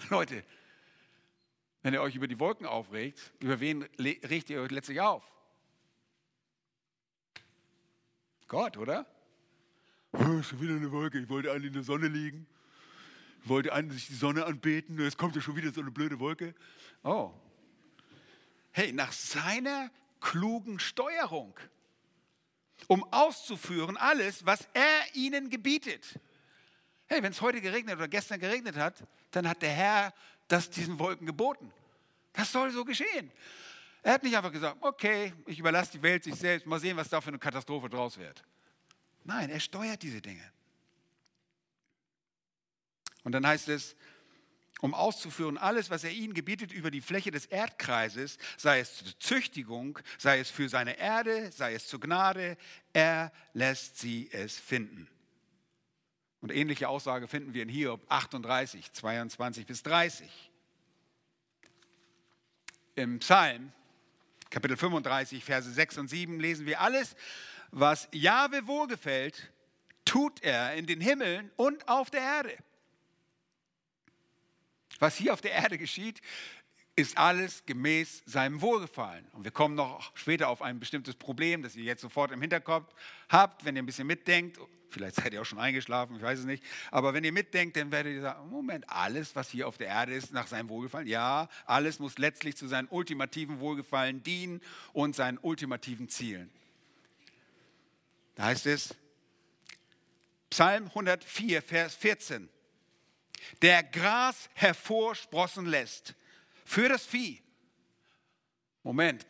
[0.11, 0.45] Leute,
[1.83, 5.25] wenn ihr euch über die Wolken aufregt, über wen regt ihr euch letztlich auf?
[8.49, 9.07] Gott, oder?
[10.13, 12.47] Oh, schon wieder eine Wolke, ich wollte eigentlich in der Sonne liegen,
[13.43, 16.55] ich wollte eigentlich die Sonne anbeten, jetzt kommt ja schon wieder so eine blöde Wolke.
[17.03, 17.33] Oh.
[18.73, 21.59] Hey, nach seiner klugen Steuerung
[22.89, 26.19] um auszuführen alles, was er ihnen gebietet.
[27.07, 30.15] Hey, wenn es heute geregnet oder gestern geregnet hat, dann hat der Herr
[30.49, 31.73] das diesen Wolken geboten.
[32.33, 33.31] Das soll so geschehen.
[34.03, 37.09] Er hat nicht einfach gesagt, okay, ich überlasse die Welt sich selbst, mal sehen, was
[37.09, 38.43] da für eine Katastrophe draus wird.
[39.25, 40.51] Nein, er steuert diese Dinge.
[43.23, 43.95] Und dann heißt es,
[44.83, 49.19] um auszuführen alles, was er ihnen gebietet über die Fläche des Erdkreises, sei es zur
[49.21, 52.57] Züchtigung, sei es für seine Erde, sei es zur Gnade,
[52.93, 55.09] er lässt sie es finden.
[56.41, 60.29] Und ähnliche Aussage finden wir in Hiob 38, 22 bis 30.
[62.97, 63.73] Im Psalm,
[64.51, 67.15] Kapitel 35, Verse 6 und 7 lesen wir alles,
[67.71, 69.53] was Jahwe wohlgefällt,
[70.05, 72.59] tut er in den Himmeln und auf der Erde.
[74.99, 76.21] Was hier auf der Erde geschieht,
[76.95, 79.27] ist alles gemäß seinem Wohlgefallen.
[79.33, 82.93] Und wir kommen noch später auf ein bestimmtes Problem, das ihr jetzt sofort im Hinterkopf
[83.29, 84.59] habt, wenn ihr ein bisschen mitdenkt.
[84.91, 86.63] Vielleicht seid ihr auch schon eingeschlafen, ich weiß es nicht.
[86.91, 90.13] Aber wenn ihr mitdenkt, dann werdet ihr sagen, Moment, alles, was hier auf der Erde
[90.13, 91.09] ist, nach seinem Wohlgefallen.
[91.09, 94.61] Ja, alles muss letztlich zu seinem ultimativen Wohlgefallen dienen
[94.93, 96.51] und seinen ultimativen Zielen.
[98.35, 98.95] Da heißt es,
[100.51, 102.51] Psalm 104, Vers 14
[103.61, 106.15] der Gras hervorsprossen lässt
[106.65, 107.41] für das Vieh.
[108.83, 109.27] Moment,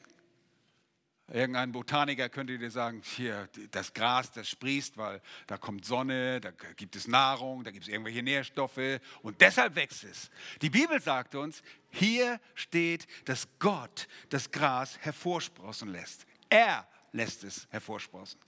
[1.32, 6.50] Irgendein Botaniker könnte dir sagen, hier, das Gras, das sprießt, weil da kommt Sonne, da
[6.76, 10.30] gibt es Nahrung, da gibt es irgendwelche Nährstoffe und deshalb wächst es.
[10.60, 16.26] Die Bibel sagt uns, hier steht, dass Gott das Gras hervorsprossen lässt.
[16.50, 18.38] Er lässt es hervorsprossen.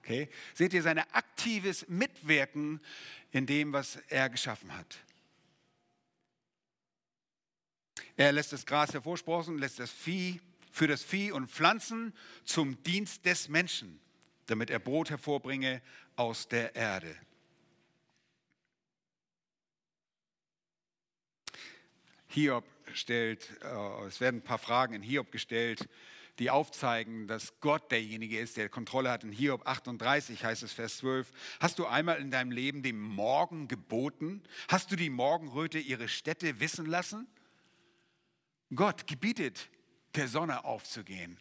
[0.00, 0.28] Okay?
[0.52, 2.80] Seht ihr sein aktives Mitwirken
[3.34, 4.96] in dem, was er geschaffen hat.
[8.16, 13.26] Er lässt das Gras hervorsprossen, lässt das Vieh für das Vieh und Pflanzen zum Dienst
[13.26, 14.00] des Menschen,
[14.46, 15.82] damit er Brot hervorbringe
[16.14, 17.16] aus der Erde.
[22.28, 25.88] Hiob stellt, äh, es werden ein paar Fragen in Hiob gestellt,
[26.38, 29.24] die aufzeigen, dass Gott derjenige ist, der Kontrolle hat.
[29.24, 33.68] In Hiob 38 heißt es Vers 12, hast du einmal in deinem Leben dem Morgen
[33.68, 34.42] geboten?
[34.68, 37.28] Hast du die Morgenröte ihre Städte wissen lassen?
[38.74, 39.68] Gott gebietet
[40.14, 41.38] der Sonne aufzugehen.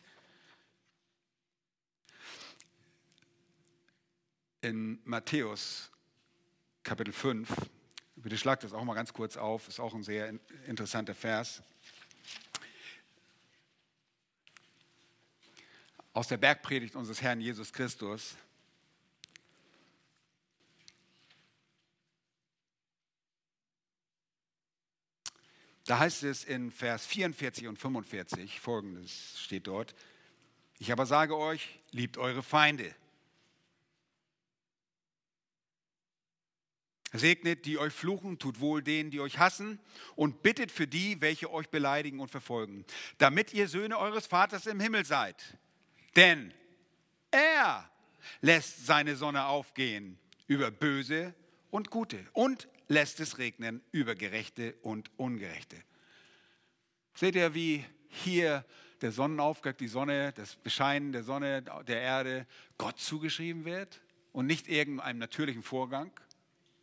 [4.62, 5.91] In Matthäus
[6.84, 7.49] Kapitel 5,
[8.15, 10.34] bitte schlagt das auch mal ganz kurz auf, ist auch ein sehr
[10.67, 11.63] interessanter Vers.
[16.13, 18.36] Aus der Bergpredigt unseres Herrn Jesus Christus.
[25.86, 29.93] Da heißt es in Vers 44 und 45, folgendes steht dort,
[30.80, 32.95] ich aber sage euch, liebt eure Feinde.
[37.12, 39.80] Segnet, die euch fluchen, tut wohl denen, die euch hassen
[40.15, 42.86] und bittet für die, welche euch beleidigen und verfolgen,
[43.19, 45.58] damit ihr Söhne eures Vaters im Himmel seid.
[46.15, 46.54] Denn
[47.32, 47.89] er
[48.41, 51.34] lässt seine Sonne aufgehen über Böse
[51.71, 55.82] und Gute und lässt es regnen über Gerechte und Ungerechte.
[57.15, 58.65] Seht ihr, wie hier
[59.02, 62.47] der Sonnenaufgang, die Sonne, das Bescheinen der Sonne, der Erde
[62.78, 66.12] Gott zugeschrieben wird und nicht irgendeinem natürlichen Vorgang?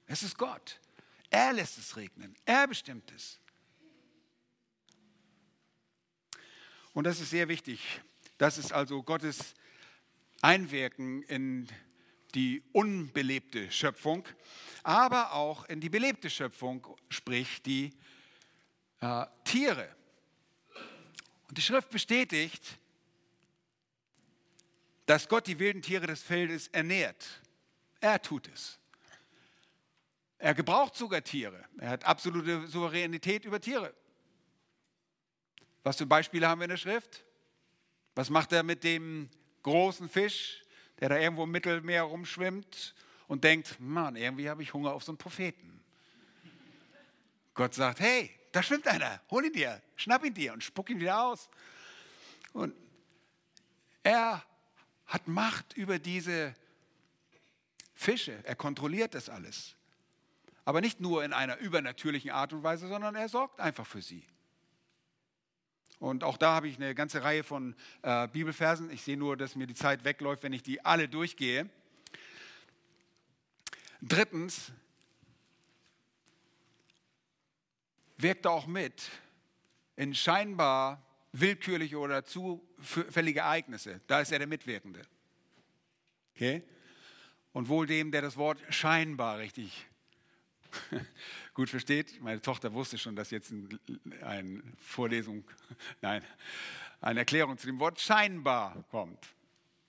[0.06, 0.80] Es ist Gott.
[1.30, 2.34] Er lässt es regnen.
[2.44, 3.38] Er bestimmt es.
[6.92, 8.00] Und das ist sehr wichtig.
[8.40, 9.54] Das ist also Gottes
[10.40, 11.68] Einwirken in
[12.34, 14.26] die unbelebte Schöpfung,
[14.82, 17.92] aber auch in die belebte Schöpfung, sprich die
[19.02, 19.94] äh, Tiere.
[21.48, 22.78] Und die Schrift bestätigt,
[25.04, 27.42] dass Gott die wilden Tiere des Feldes ernährt.
[28.00, 28.78] Er tut es.
[30.38, 31.62] Er gebraucht sogar Tiere.
[31.76, 33.94] Er hat absolute Souveränität über Tiere.
[35.82, 37.26] Was für Beispiele haben wir in der Schrift?
[38.20, 39.30] Was macht er mit dem
[39.62, 40.62] großen Fisch,
[40.98, 42.94] der da irgendwo im Mittelmeer rumschwimmt
[43.28, 45.82] und denkt, Mann, irgendwie habe ich Hunger auf so einen Propheten.
[47.54, 51.00] Gott sagt, hey, da schwimmt einer, hol ihn dir, schnapp ihn dir und spuck ihn
[51.00, 51.48] wieder aus.
[52.52, 52.74] Und
[54.02, 54.44] er
[55.06, 56.54] hat Macht über diese
[57.94, 59.76] Fische, er kontrolliert das alles.
[60.66, 64.26] Aber nicht nur in einer übernatürlichen Art und Weise, sondern er sorgt einfach für sie.
[66.00, 68.90] Und auch da habe ich eine ganze Reihe von äh, Bibelversen.
[68.90, 71.68] Ich sehe nur, dass mir die Zeit wegläuft, wenn ich die alle durchgehe.
[74.00, 74.72] Drittens,
[78.16, 79.10] wirkt er auch mit
[79.96, 84.00] in scheinbar willkürliche oder zufällige Ereignisse.
[84.06, 85.02] Da ist er der Mitwirkende.
[86.34, 86.62] Okay?
[87.52, 89.86] Und wohl dem, der das Wort scheinbar richtig
[91.60, 92.22] gut versteht.
[92.22, 93.52] Meine Tochter wusste schon, dass jetzt
[94.22, 95.44] eine Vorlesung,
[96.00, 96.24] nein,
[97.02, 99.28] eine Erklärung zu dem Wort scheinbar kommt.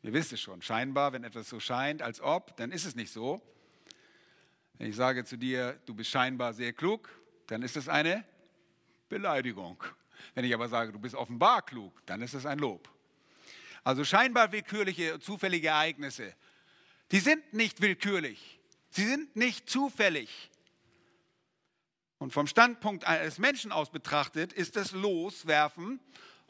[0.04, 3.10] Ihr wisst es schon, scheinbar, wenn etwas so scheint, als ob, dann ist es nicht
[3.10, 3.42] so.
[4.74, 7.08] Wenn ich sage zu dir, du bist scheinbar sehr klug,
[7.48, 8.26] dann ist es eine
[9.08, 9.82] Beleidigung.
[10.36, 12.90] Wenn ich aber sage, du bist offenbar klug, dann ist es ein Lob.
[13.86, 16.36] Also scheinbar willkürliche, zufällige Ereignisse,
[17.12, 18.60] die sind nicht willkürlich.
[18.90, 20.51] Sie sind nicht zufällig.
[22.22, 26.00] Und vom Standpunkt eines Menschen aus betrachtet ist das Loswerfen,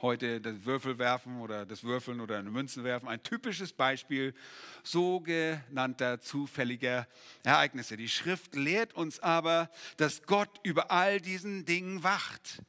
[0.01, 4.35] heute das Würfelwerfen oder das Würfeln oder eine Münzenwerfen, ein typisches Beispiel
[4.83, 7.07] sogenannter zufälliger
[7.43, 7.95] Ereignisse.
[7.95, 12.61] Die Schrift lehrt uns aber, dass Gott über all diesen Dingen wacht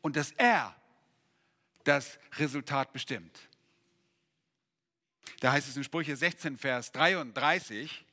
[0.00, 0.74] und dass er
[1.84, 3.38] das Resultat bestimmt.
[5.40, 8.06] Da heißt es in Sprüche 16, Vers 33,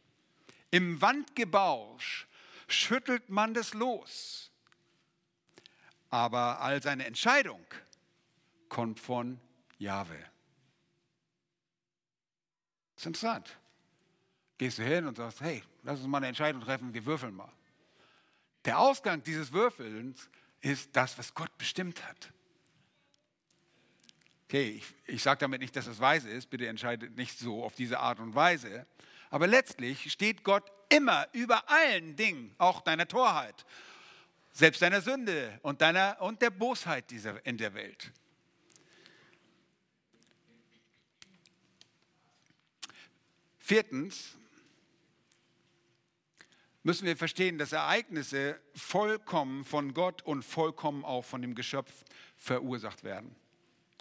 [0.71, 2.26] im Wandgebausch
[2.67, 4.51] schüttelt man das los.
[6.09, 7.65] Aber all seine Entscheidung
[8.69, 9.39] kommt von
[9.77, 10.17] Jahwe.
[12.95, 13.57] Das ist interessant.
[14.57, 17.51] Gehst du hin und sagst, hey, lass uns mal eine Entscheidung treffen, wir würfeln mal.
[18.65, 20.29] Der Ausgang dieses Würfelns
[20.61, 22.33] ist das, was Gott bestimmt hat.
[24.45, 27.75] Okay, ich, ich sage damit nicht, dass es weise ist, bitte entscheidet nicht so auf
[27.75, 28.87] diese Art und Weise.
[29.29, 33.65] Aber letztlich steht Gott immer über allen Dingen, auch deiner Torheit,
[34.51, 38.11] selbst deiner Sünde und, deiner, und der Bosheit dieser, in der Welt.
[43.59, 44.37] Viertens
[46.83, 51.91] müssen wir verstehen, dass Ereignisse vollkommen von Gott und vollkommen auch von dem Geschöpf
[52.37, 53.35] verursacht werden.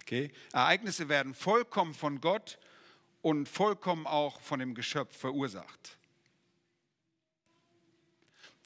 [0.01, 0.31] Okay?
[0.53, 2.59] Ereignisse werden vollkommen von Gott
[3.27, 5.97] und vollkommen auch von dem Geschöpf verursacht.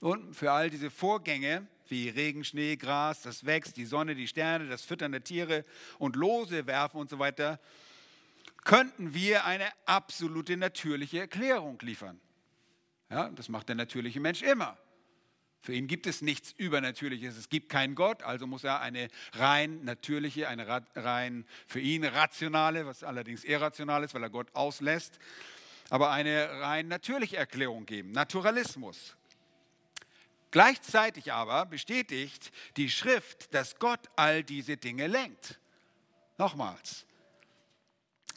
[0.02, 4.68] Und für all diese Vorgänge wie Regen, Schnee, Gras, das wächst, die Sonne, die Sterne,
[4.68, 5.66] das Füttern der Tiere
[5.98, 7.60] und Lose werfen und so weiter,
[8.64, 12.22] könnten wir eine absolute natürliche Erklärung liefern.
[13.10, 14.78] Ja, das macht der natürliche Mensch immer.
[15.62, 17.38] Für ihn gibt es nichts Übernatürliches.
[17.38, 22.88] Es gibt keinen Gott, also muss er eine rein natürliche, eine rein für ihn rationale,
[22.88, 25.20] was allerdings irrational ist, weil er Gott auslässt,
[25.92, 28.12] aber eine rein natürliche Erklärung geben.
[28.12, 29.16] Naturalismus.
[30.50, 35.60] Gleichzeitig aber bestätigt die Schrift, dass Gott all diese Dinge lenkt.
[36.40, 37.06] Nochmals,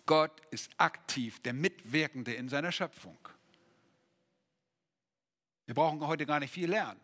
[0.04, 3.18] Gott ist aktiv der Mitwirkende in seiner Schöpfung.
[5.64, 7.00] Wir brauchen heute gar nicht viel lernen.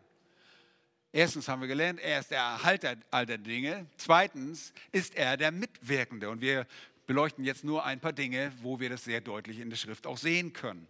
[1.13, 3.85] Erstens haben wir gelernt, er ist der Erhalter all der Dinge.
[3.97, 6.29] Zweitens ist er der Mitwirkende.
[6.29, 6.65] Und wir
[7.05, 10.17] beleuchten jetzt nur ein paar Dinge, wo wir das sehr deutlich in der Schrift auch
[10.17, 10.87] sehen können.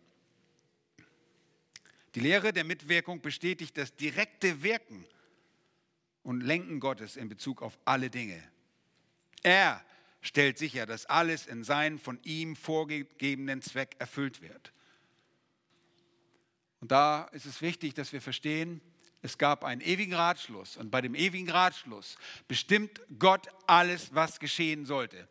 [2.13, 5.05] Die Lehre der Mitwirkung bestätigt das direkte Wirken
[6.23, 8.43] und Lenken Gottes in Bezug auf alle Dinge.
[9.41, 9.83] Er
[10.21, 14.71] stellt sicher, dass alles in seinen von ihm vorgegebenen Zweck erfüllt wird.
[16.79, 18.81] Und da ist es wichtig, dass wir verstehen,
[19.21, 22.17] es gab einen ewigen Ratschluss und bei dem ewigen Ratschluss
[22.47, 25.27] bestimmt Gott alles, was geschehen sollte.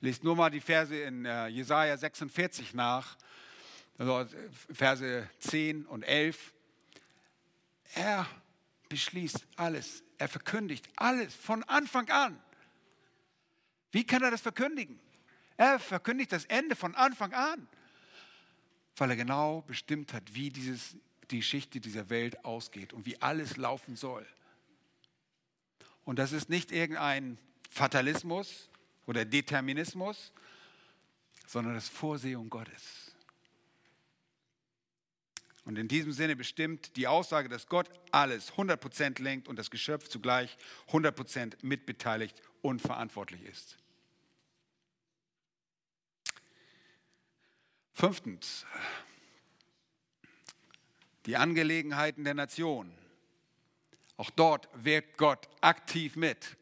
[0.00, 3.16] Lest nur mal die Verse in äh, Jesaja 46 nach
[3.98, 4.26] also
[4.72, 6.54] Verse 10 und 11.
[7.94, 8.26] Er
[8.88, 10.04] beschließt alles.
[10.18, 12.40] Er verkündigt alles von Anfang an.
[13.90, 15.00] Wie kann er das verkündigen?
[15.56, 17.66] Er verkündigt das Ende von Anfang an,
[18.96, 20.96] weil er genau bestimmt hat, wie dieses,
[21.30, 24.26] die Geschichte dieser Welt ausgeht und wie alles laufen soll.
[26.04, 27.38] Und das ist nicht irgendein
[27.70, 28.68] Fatalismus
[29.06, 30.32] oder Determinismus,
[31.46, 33.14] sondern das Vorsehung Gottes.
[35.64, 40.08] Und in diesem Sinne bestimmt die Aussage, dass Gott alles 100% lenkt und das Geschöpf
[40.08, 40.56] zugleich
[40.88, 43.76] 100% mitbeteiligt und verantwortlich ist.
[47.92, 48.64] Fünftens,
[51.28, 52.90] die Angelegenheiten der Nation.
[54.16, 56.56] Auch dort wirkt Gott aktiv mit.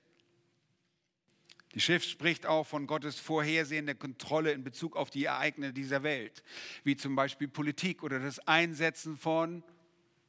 [1.72, 6.42] Die Schrift spricht auch von Gottes vorhersehender Kontrolle in Bezug auf die Ereignisse dieser Welt,
[6.82, 9.62] wie zum Beispiel Politik oder das Einsetzen von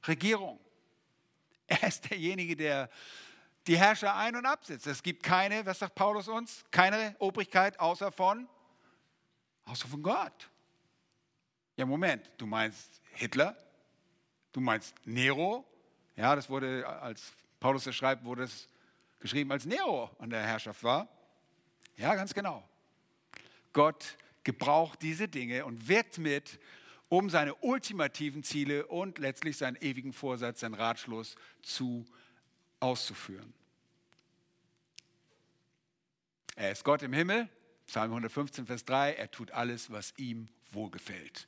[0.07, 0.59] Regierung.
[1.65, 2.91] Er ist derjenige, der
[3.65, 4.85] die Herrscher ein- und absetzt.
[4.85, 6.63] Es gibt keine, was sagt Paulus uns?
[6.69, 8.47] Keine Obrigkeit außer von,
[9.65, 10.49] außer von Gott.
[11.75, 13.57] Ja, Moment, du meinst Hitler?
[14.57, 15.63] Du meinst Nero?
[16.15, 18.67] Ja, das wurde, als Paulus das schreibt, wurde es
[19.19, 21.07] geschrieben, als Nero an der Herrschaft war.
[21.95, 22.67] Ja, ganz genau.
[23.71, 26.59] Gott gebraucht diese Dinge und wirkt mit,
[27.07, 32.07] um seine ultimativen Ziele und letztlich seinen ewigen Vorsatz, seinen Ratschluss zu
[32.79, 33.53] auszuführen.
[36.55, 37.47] Er ist Gott im Himmel,
[37.85, 41.47] Psalm 115, Vers 3, er tut alles, was ihm wohlgefällt.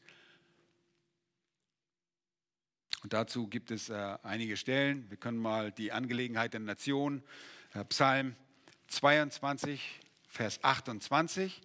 [3.04, 5.10] Und dazu gibt es äh, einige Stellen.
[5.10, 7.24] Wir können mal die Angelegenheit der Nation,
[7.74, 8.36] äh, Psalm
[8.88, 11.62] 22, Vers 28.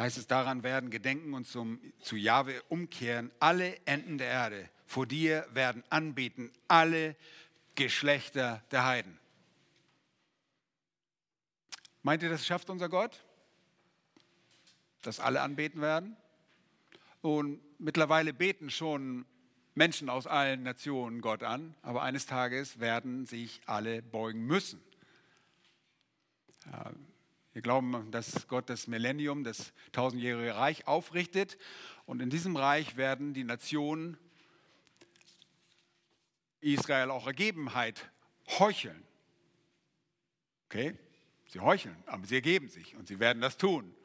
[0.00, 4.70] Da heißt es, daran werden gedenken und zum, zu Jahwe umkehren alle Enden der Erde.
[4.86, 7.16] Vor dir werden anbeten alle
[7.74, 9.18] Geschlechter der Heiden.
[12.00, 13.22] Meint ihr, das schafft unser Gott?
[15.02, 16.16] Dass alle anbeten werden?
[17.20, 19.26] Und mittlerweile beten schon
[19.74, 24.80] Menschen aus allen Nationen Gott an, aber eines Tages werden sich alle beugen müssen.
[27.52, 31.58] Wir glauben, dass Gott das Millennium, das tausendjährige Reich aufrichtet
[32.06, 34.16] und in diesem Reich werden die Nationen
[36.60, 38.10] Israel auch Ergebenheit
[38.58, 39.02] heucheln.
[40.66, 40.96] Okay?
[41.48, 43.96] Sie heucheln, aber sie ergeben sich und sie werden das tun,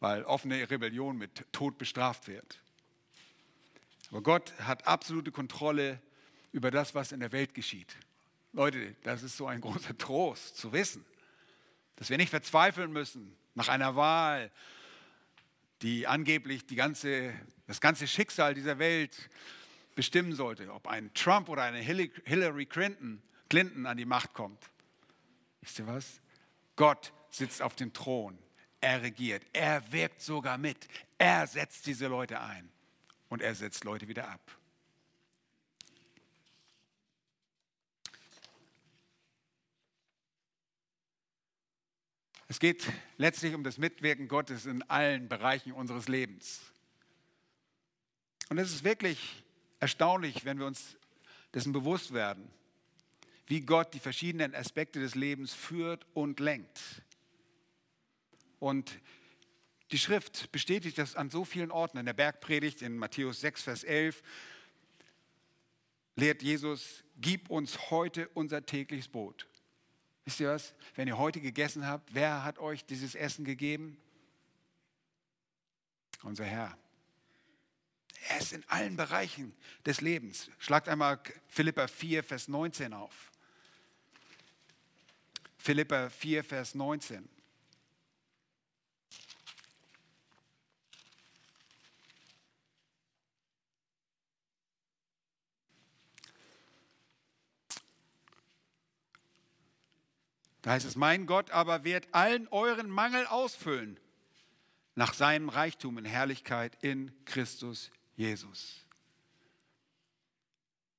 [0.00, 2.62] weil offene Rebellion mit Tod bestraft wird.
[4.10, 6.00] Aber Gott hat absolute Kontrolle
[6.52, 7.94] über das, was in der Welt geschieht.
[8.54, 11.04] Leute, das ist so ein großer Trost zu wissen,
[11.96, 14.50] dass wir nicht verzweifeln müssen nach einer Wahl,
[15.82, 17.34] die angeblich die ganze,
[17.66, 19.28] das ganze Schicksal dieser Welt
[19.94, 24.62] bestimmen sollte, ob ein Trump oder eine Hillary Clinton, Clinton an die Macht kommt.
[25.62, 26.20] Wisst ihr was?
[26.76, 28.38] Gott sitzt auf dem Thron.
[28.80, 29.42] Er regiert.
[29.52, 30.86] Er wirkt sogar mit.
[31.18, 32.70] Er setzt diese Leute ein.
[33.28, 34.40] Und er setzt Leute wieder ab.
[42.48, 42.86] Es geht
[43.16, 46.60] letztlich um das Mitwirken Gottes in allen Bereichen unseres Lebens.
[48.48, 49.42] Und es ist wirklich
[49.80, 50.96] erstaunlich, wenn wir uns
[51.52, 52.50] dessen bewusst werden
[53.46, 56.80] wie Gott die verschiedenen Aspekte des Lebens führt und lenkt.
[58.58, 59.00] Und
[59.92, 61.98] die Schrift bestätigt das an so vielen Orten.
[61.98, 64.22] In der Bergpredigt in Matthäus 6, Vers 11
[66.16, 69.46] lehrt Jesus, gib uns heute unser tägliches Brot.
[70.26, 70.74] Wisst ihr was?
[70.96, 73.96] Wenn ihr heute gegessen habt, wer hat euch dieses Essen gegeben?
[76.22, 76.76] Unser Herr.
[78.28, 79.56] Er ist in allen Bereichen
[79.86, 80.50] des Lebens.
[80.58, 83.30] Schlagt einmal Philippa 4, Vers 19 auf.
[85.58, 87.28] Philippa 4, Vers 19.
[100.66, 104.00] Da heißt es, mein Gott aber wird allen euren Mangel ausfüllen
[104.96, 108.84] nach seinem Reichtum in Herrlichkeit in Christus Jesus.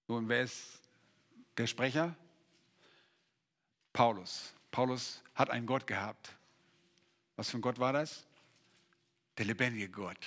[0.07, 0.79] Nun, wer ist
[1.57, 2.15] der Sprecher?
[3.91, 4.53] Paulus.
[4.71, 6.33] Paulus hat einen Gott gehabt.
[7.35, 8.25] Was für ein Gott war das?
[9.37, 10.25] Der lebendige Gott,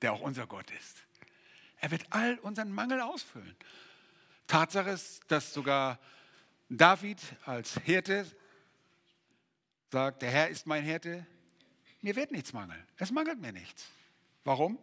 [0.00, 1.04] der auch unser Gott ist.
[1.80, 3.56] Er wird all unseren Mangel ausfüllen.
[4.46, 5.98] Tatsache ist, dass sogar
[6.70, 8.26] David als Hirte
[9.94, 11.24] sagt, der Herr ist mein Hirte,
[12.02, 12.84] mir wird nichts mangeln.
[12.96, 13.86] Es mangelt mir nichts.
[14.42, 14.76] Warum?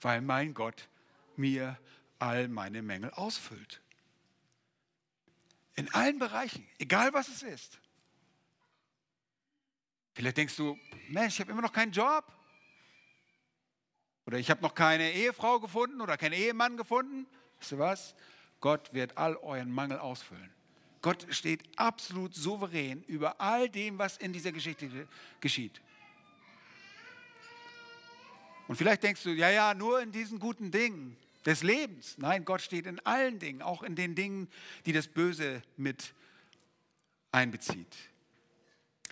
[0.00, 0.88] Weil mein Gott
[1.36, 1.78] mir
[2.18, 3.80] all meine Mängel ausfüllt.
[5.76, 7.78] In allen Bereichen, egal was es ist.
[10.14, 10.76] Vielleicht denkst du,
[11.08, 12.24] Mensch, ich habe immer noch keinen Job.
[14.26, 17.28] Oder ich habe noch keine Ehefrau gefunden oder keinen Ehemann gefunden.
[17.60, 18.16] Wisst ihr was?
[18.58, 20.52] Gott wird all euren Mangel ausfüllen.
[21.00, 24.90] Gott steht absolut souverän über all dem, was in dieser Geschichte
[25.40, 25.80] geschieht.
[28.66, 32.18] Und vielleicht denkst du, ja, ja, nur in diesen guten Dingen des Lebens.
[32.18, 34.48] Nein, Gott steht in allen Dingen, auch in den Dingen,
[34.84, 36.12] die das Böse mit
[37.32, 37.96] einbezieht.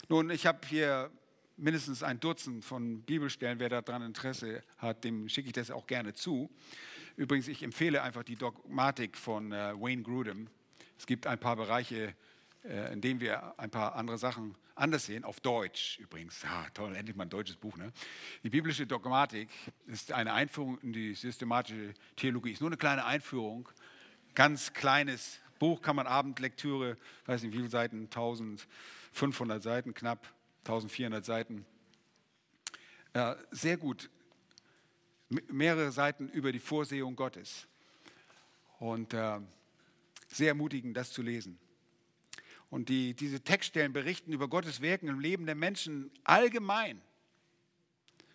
[0.09, 1.11] Nun, ich habe hier
[1.57, 3.59] mindestens ein Dutzend von Bibelstellen.
[3.59, 6.51] Wer daran Interesse hat, dem schicke ich das auch gerne zu.
[7.17, 10.49] Übrigens, ich empfehle einfach die Dogmatik von äh, Wayne Grudem.
[10.99, 12.15] Es gibt ein paar Bereiche,
[12.65, 16.43] äh, in denen wir ein paar andere Sachen anders sehen, auf Deutsch übrigens.
[16.43, 17.77] Ja, toll, endlich mal ein deutsches Buch.
[17.77, 17.93] Ne?
[18.43, 19.49] Die biblische Dogmatik
[19.87, 22.53] ist eine Einführung in die systematische Theologie.
[22.53, 23.69] Ist nur eine kleine Einführung,
[24.35, 31.25] ganz kleines Buch, kann man Abendlektüre, weiß nicht wie viele Seiten, 1500 Seiten knapp, 1400
[31.25, 31.65] Seiten.
[33.15, 34.11] Äh, sehr gut,
[35.49, 37.67] mehrere Seiten über die Vorsehung Gottes.
[38.79, 39.41] Und äh,
[40.37, 41.59] sehr ermutigend, das zu lesen.
[42.69, 47.01] Und die, diese Textstellen berichten über Gottes Wirken im Leben der Menschen allgemein,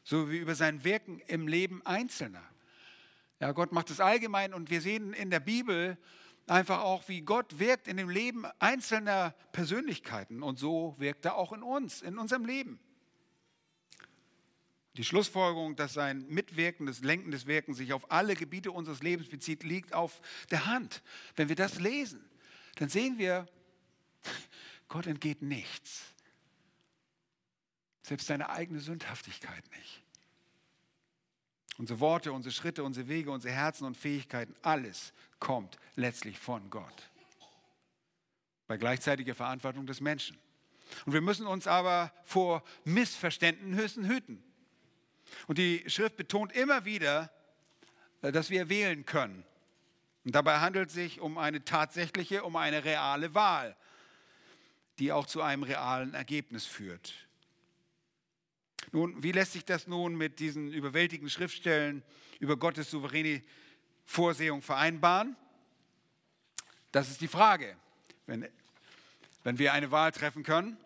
[0.04, 2.44] so wie über sein Wirken im Leben Einzelner.
[3.40, 5.98] Ja, Gott macht es allgemein und wir sehen in der Bibel
[6.48, 11.52] einfach auch, wie Gott wirkt in dem Leben einzelner Persönlichkeiten und so wirkt er auch
[11.54, 12.80] in uns, in unserem Leben.
[14.98, 19.94] Die Schlussfolgerung, dass sein mitwirkendes, lenkendes Wirken sich auf alle Gebiete unseres Lebens bezieht, liegt
[19.94, 21.02] auf der Hand.
[21.36, 22.24] Wenn wir das lesen,
[22.76, 23.48] dann sehen wir,
[24.90, 26.04] Gott entgeht nichts.
[28.04, 30.04] Selbst seine eigene Sündhaftigkeit nicht.
[31.78, 37.10] Unsere Worte, unsere Schritte, unsere Wege, unsere Herzen und Fähigkeiten, alles kommt letztlich von Gott.
[38.68, 40.38] Bei gleichzeitiger Verantwortung des Menschen.
[41.06, 44.44] Und wir müssen uns aber vor Missverständnissen hüten.
[45.48, 47.32] Und die Schrift betont immer wieder,
[48.22, 49.44] äh, dass wir wählen können.
[50.26, 53.76] Und dabei handelt es sich um eine tatsächliche, um eine reale Wahl
[55.02, 57.28] die auch zu einem realen Ergebnis führt.
[58.92, 62.04] Nun, wie lässt sich das nun mit diesen überwältigenden Schriftstellen
[62.40, 63.42] über Gottes souveräne
[64.06, 65.36] Vorsehung vereinbaren?
[66.92, 67.76] Das ist die Frage,
[68.28, 68.48] wenn,
[69.44, 70.78] wenn wir eine Wahl treffen können.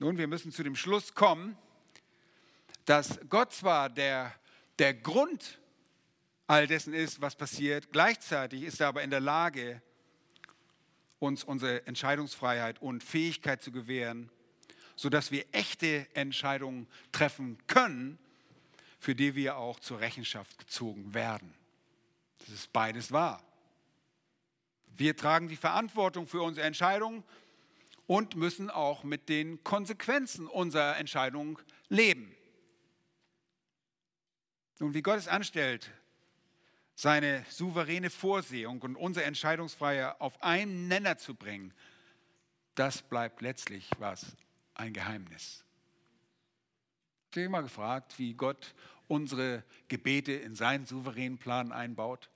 [0.00, 1.56] Nun, wir müssen zu dem Schluss kommen,
[2.90, 4.34] dass Gott zwar der,
[4.80, 5.60] der Grund
[6.48, 9.80] all dessen ist, was passiert, gleichzeitig ist er aber in der Lage,
[11.20, 14.28] uns unsere Entscheidungsfreiheit und Fähigkeit zu gewähren,
[14.96, 18.18] sodass wir echte Entscheidungen treffen können,
[18.98, 21.54] für die wir auch zur Rechenschaft gezogen werden.
[22.40, 23.40] Das ist beides wahr.
[24.96, 27.22] Wir tragen die Verantwortung für unsere Entscheidungen
[28.08, 32.34] und müssen auch mit den Konsequenzen unserer Entscheidung leben.
[34.80, 35.90] Nun, wie Gott es anstellt,
[36.94, 41.72] seine souveräne Vorsehung und unsere Entscheidungsfreiheit auf einen Nenner zu bringen,
[42.74, 44.36] das bleibt letztlich was?
[44.74, 45.64] Ein Geheimnis.
[47.26, 48.74] Habt ihr mal gefragt, wie Gott
[49.06, 52.30] unsere Gebete in seinen souveränen Plan einbaut?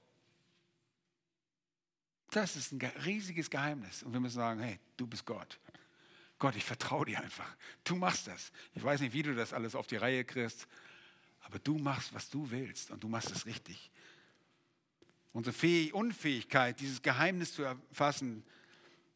[2.30, 4.02] Das ist ein riesiges Geheimnis.
[4.02, 5.58] Und wir müssen sagen, hey, du bist Gott.
[6.38, 7.56] Gott, ich vertraue dir einfach.
[7.84, 8.52] Du machst das.
[8.74, 10.68] Ich weiß nicht, wie du das alles auf die Reihe kriegst,
[11.44, 13.90] aber du machst, was du willst und du machst es richtig.
[15.32, 18.44] Unsere Unfähigkeit, dieses Geheimnis zu erfassen,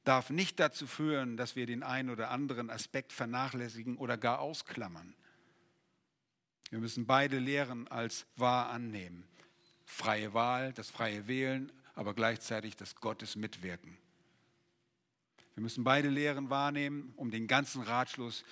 [0.04, 5.14] darf nicht dazu führen, dass wir den einen oder anderen Aspekt vernachlässigen oder gar ausklammern.
[6.70, 9.24] Wir müssen beide Lehren als wahr annehmen.
[9.84, 13.96] Freie Wahl, das freie Wählen, aber gleichzeitig das Gottes Mitwirken.
[15.54, 18.44] Wir müssen beide Lehren wahrnehmen, um den ganzen Ratschluss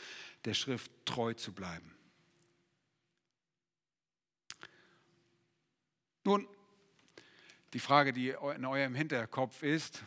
[0.45, 1.96] der Schrift treu zu bleiben.
[6.27, 6.49] Nun,
[7.73, 10.03] die Frage, die in eurem Hinterkopf ist,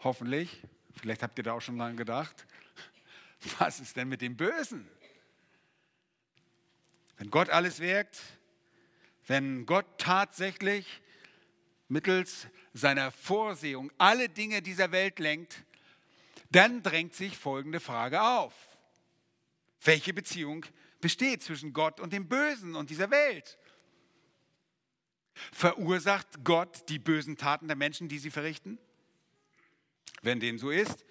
[0.00, 0.60] hoffentlich,
[0.94, 2.46] vielleicht habt ihr da auch schon lange gedacht,
[3.58, 4.86] was ist denn mit dem Bösen?
[7.16, 8.20] Wenn Gott alles wirkt,
[9.26, 11.00] wenn Gott tatsächlich
[11.88, 15.64] mittels seiner Vorsehung alle Dinge dieser Welt lenkt,
[16.50, 18.52] dann drängt sich folgende Frage auf.
[19.80, 20.66] Welche Beziehung
[21.00, 23.56] besteht zwischen Gott und dem Bösen und dieser Welt?
[25.52, 28.78] Verursacht Gott die bösen Taten der Menschen, die sie verrichten?
[30.22, 31.04] Wenn dem so ist,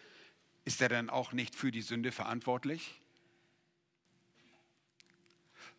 [0.65, 2.99] ist er dann auch nicht für die Sünde verantwortlich?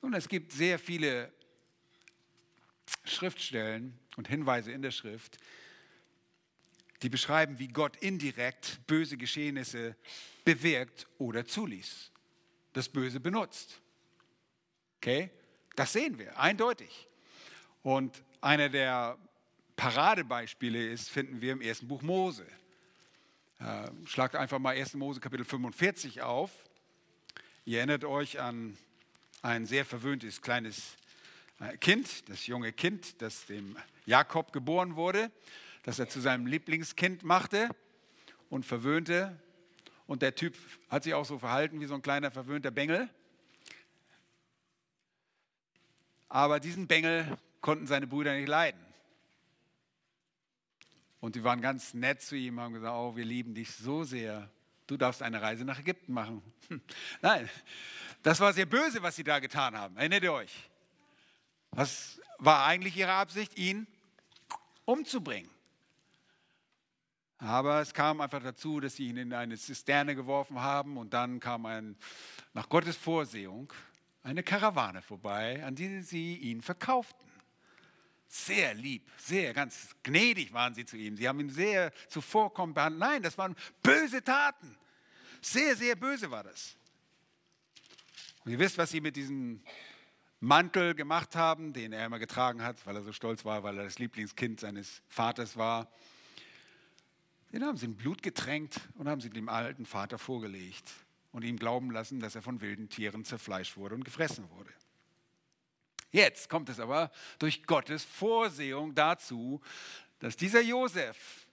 [0.00, 1.32] Nun, es gibt sehr viele
[3.04, 5.38] Schriftstellen und Hinweise in der Schrift,
[7.02, 9.96] die beschreiben, wie Gott indirekt böse Geschehnisse
[10.44, 12.10] bewirkt oder zuließ,
[12.72, 13.80] das Böse benutzt.
[14.98, 15.30] Okay?
[15.74, 17.08] Das sehen wir, eindeutig.
[17.82, 19.18] Und einer der
[19.74, 22.46] Paradebeispiele ist, finden wir im ersten Buch Mose.
[23.58, 24.94] Äh, schlagt einfach mal 1.
[24.94, 26.52] Mose Kapitel 45 auf.
[27.64, 28.78] Ihr erinnert euch an
[29.42, 30.96] ein sehr verwöhntes kleines
[31.58, 33.76] äh, Kind, das junge Kind, das dem
[34.06, 35.32] Jakob geboren wurde,
[35.82, 37.70] das er zu seinem Lieblingskind machte
[38.48, 39.40] und verwöhnte.
[40.06, 40.56] Und der Typ
[40.88, 43.08] hat sich auch so verhalten wie so ein kleiner verwöhnter Bengel.
[46.28, 47.36] Aber diesen Bengel
[47.66, 48.80] konnten seine Brüder nicht leiden.
[51.18, 54.48] Und die waren ganz nett zu ihm, haben gesagt, oh, wir lieben dich so sehr.
[54.86, 56.40] Du darfst eine Reise nach Ägypten machen.
[57.22, 57.50] Nein,
[58.22, 59.96] das war sehr böse, was sie da getan haben.
[59.96, 60.70] Erinnert ihr euch?
[61.72, 63.58] Was war eigentlich ihre Absicht?
[63.58, 63.88] Ihn
[64.84, 65.50] umzubringen.
[67.38, 71.40] Aber es kam einfach dazu, dass sie ihn in eine Zisterne geworfen haben und dann
[71.40, 71.96] kam ein,
[72.54, 73.72] nach Gottes Vorsehung
[74.22, 77.25] eine Karawane vorbei, an die sie ihn verkauften.
[78.28, 81.16] Sehr lieb, sehr ganz gnädig waren sie zu ihm.
[81.16, 83.00] Sie haben ihn sehr zuvorkommend behandelt.
[83.00, 84.76] Nein, das waren böse Taten.
[85.40, 86.76] Sehr, sehr böse war das.
[88.44, 89.62] Und ihr wisst, was sie mit diesem
[90.40, 93.84] Mantel gemacht haben, den er immer getragen hat, weil er so stolz war, weil er
[93.84, 95.90] das Lieblingskind seines Vaters war.
[97.52, 100.92] Den haben sie in Blut getränkt und haben sie dem alten Vater vorgelegt
[101.32, 104.70] und ihm glauben lassen, dass er von wilden Tieren zerfleischt wurde und gefressen wurde.
[106.10, 109.60] Jetzt kommt es aber durch Gottes Vorsehung dazu,
[110.18, 111.46] dass dieser Josef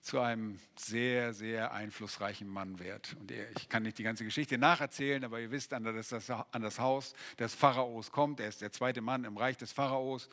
[0.00, 3.14] zu einem sehr, sehr einflussreichen Mann wird.
[3.20, 6.78] Und ich kann nicht die ganze Geschichte nacherzählen, aber ihr wisst, dass das an das
[6.78, 8.40] Haus des Pharaos kommt.
[8.40, 10.28] Er ist der zweite Mann im Reich des Pharaos.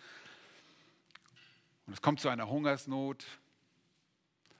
[1.88, 3.26] Und es kommt zu einer Hungersnot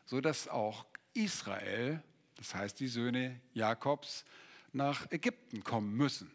[0.06, 2.02] sodass auch Israel,
[2.38, 4.26] das heißt die Söhne Jakobs,
[4.72, 6.32] nach Ägypten kommen müssen.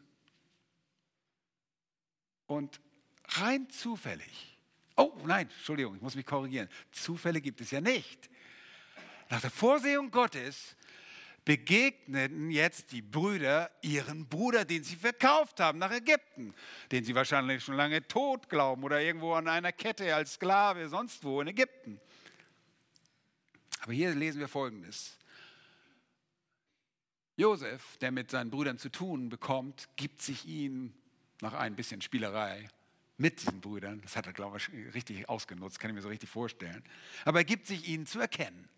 [2.51, 2.81] Und
[3.29, 4.59] rein zufällig,
[4.97, 8.29] oh nein, Entschuldigung, ich muss mich korrigieren, Zufälle gibt es ja nicht.
[9.29, 10.75] Nach der Vorsehung Gottes
[11.45, 16.53] begegneten jetzt die Brüder ihren Bruder, den sie verkauft haben nach Ägypten,
[16.91, 21.23] den sie wahrscheinlich schon lange tot glauben oder irgendwo an einer Kette als Sklave, sonst
[21.23, 22.01] wo in Ägypten.
[23.83, 25.17] Aber hier lesen wir Folgendes.
[27.37, 31.00] Josef, der mit seinen Brüdern zu tun bekommt, gibt sich ihnen
[31.43, 32.69] nach ein bisschen Spielerei
[33.17, 36.31] mit diesen Brüdern, das hat er, glaube ich, richtig ausgenutzt, kann ich mir so richtig
[36.31, 36.83] vorstellen,
[37.25, 38.69] aber er gibt sich ihnen zu erkennen.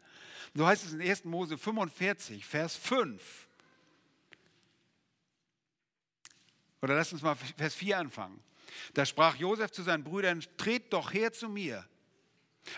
[0.54, 1.24] So heißt es in 1.
[1.24, 3.48] Mose 45, Vers 5.
[6.82, 8.42] Oder lass uns mal Vers 4 anfangen.
[8.94, 11.86] Da sprach Josef zu seinen Brüdern, tretet doch her zu mir.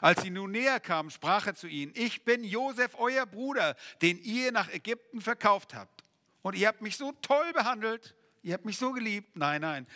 [0.01, 4.19] Als sie nun näher kamen, sprach er zu ihnen, ich bin Josef, euer Bruder, den
[4.23, 6.05] ihr nach Ägypten verkauft habt.
[6.43, 8.15] Und ihr habt mich so toll behandelt,
[8.45, 9.37] ihr habt mich so geliebt.
[9.37, 9.87] Nein, nein.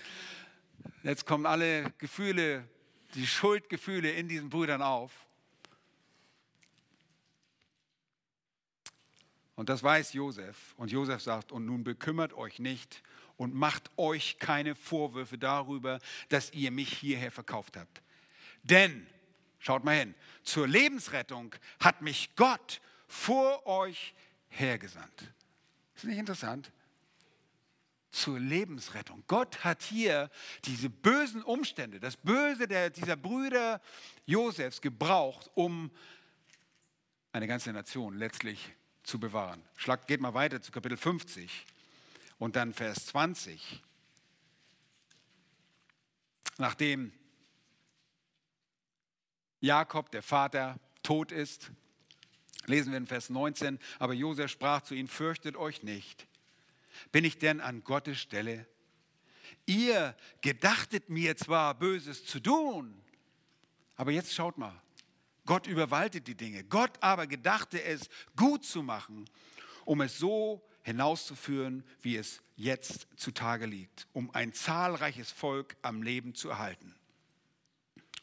[1.05, 2.69] Jetzt kommen alle Gefühle,
[3.15, 5.13] die Schuldgefühle in diesen Brüdern auf.
[9.55, 10.75] Und das weiß Josef.
[10.77, 13.03] Und Josef sagt, und nun bekümmert euch nicht
[13.37, 18.03] und macht euch keine Vorwürfe darüber, dass ihr mich hierher verkauft habt.
[18.65, 19.07] Denn
[19.59, 20.15] Schaut mal hin.
[20.43, 24.15] Zur Lebensrettung hat mich Gott vor euch
[24.49, 25.33] hergesandt.
[25.95, 26.71] Ist nicht interessant?
[28.11, 29.23] Zur Lebensrettung.
[29.27, 30.31] Gott hat hier
[30.65, 33.81] diese bösen Umstände, das Böse der, dieser Brüder
[34.25, 35.91] Josefs gebraucht, um
[37.33, 39.63] eine ganze Nation letztlich zu bewahren.
[39.77, 41.67] Schlag, geht mal weiter zu Kapitel 50
[42.39, 43.83] und dann Vers 20.
[46.57, 47.13] Nachdem
[49.61, 51.71] Jakob, der Vater, tot ist.
[52.67, 56.27] Lesen wir in Vers 19, aber Josef sprach zu ihnen, fürchtet euch nicht.
[57.13, 58.67] Bin ich denn an Gottes Stelle?
[59.67, 63.03] Ihr gedachtet mir zwar Böses zu tun,
[63.97, 64.81] aber jetzt schaut mal,
[65.45, 66.63] Gott überwaltet die Dinge.
[66.65, 69.29] Gott aber gedachte es gut zu machen,
[69.85, 76.35] um es so hinauszuführen, wie es jetzt zutage liegt, um ein zahlreiches Volk am Leben
[76.35, 76.95] zu erhalten.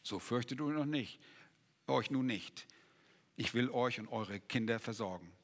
[0.02, 1.20] So fürchtet euch noch nicht,
[1.86, 2.66] euch nun nicht.
[3.34, 5.35] Ich will euch und eure Kinder versorgen.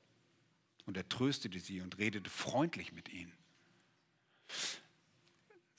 [0.86, 3.32] Und er tröstete sie und redete freundlich mit ihnen.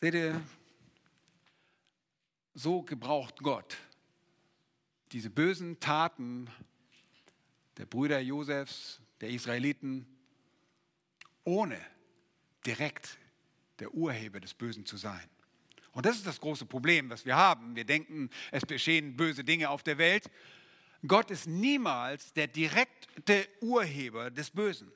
[0.01, 0.41] Seht ihr,
[2.53, 3.77] so gebraucht Gott
[5.13, 6.49] diese bösen Taten
[7.77, 10.07] der Brüder Josefs, der Israeliten,
[11.43, 11.79] ohne
[12.65, 13.19] direkt
[13.79, 15.29] der Urheber des Bösen zu sein.
[15.91, 17.75] Und das ist das große Problem, was wir haben.
[17.75, 20.31] Wir denken, es geschehen böse Dinge auf der Welt.
[21.05, 24.91] Gott ist niemals der direkte Urheber des Bösen.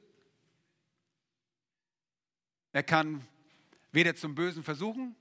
[2.72, 3.28] Er kann
[3.92, 5.16] weder zum Bösen versuchen,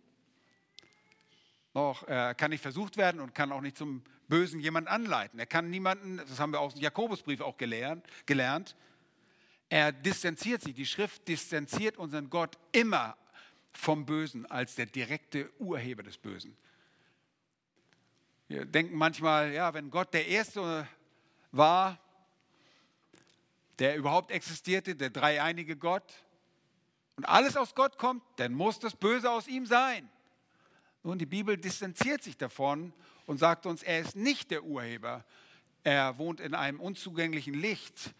[1.74, 5.38] noch, er kann nicht versucht werden und kann auch nicht zum Bösen jemand anleiten.
[5.38, 8.76] Er kann niemanden, das haben wir aus dem Jakobusbrief auch gelernt, gelernt,
[9.68, 13.16] er distanziert sich, die Schrift distanziert unseren Gott immer
[13.72, 16.56] vom Bösen als der direkte Urheber des Bösen.
[18.48, 20.86] Wir denken manchmal, ja, wenn Gott der Erste
[21.50, 21.98] war,
[23.78, 26.04] der überhaupt existierte, der dreieinige Gott,
[27.16, 30.08] und alles aus Gott kommt, dann muss das Böse aus ihm sein.
[31.02, 32.92] Nun, die Bibel distanziert sich davon
[33.24, 35.24] und sagt uns, er ist nicht der Urheber.
[35.82, 38.14] Er wohnt in einem unzugänglichen Licht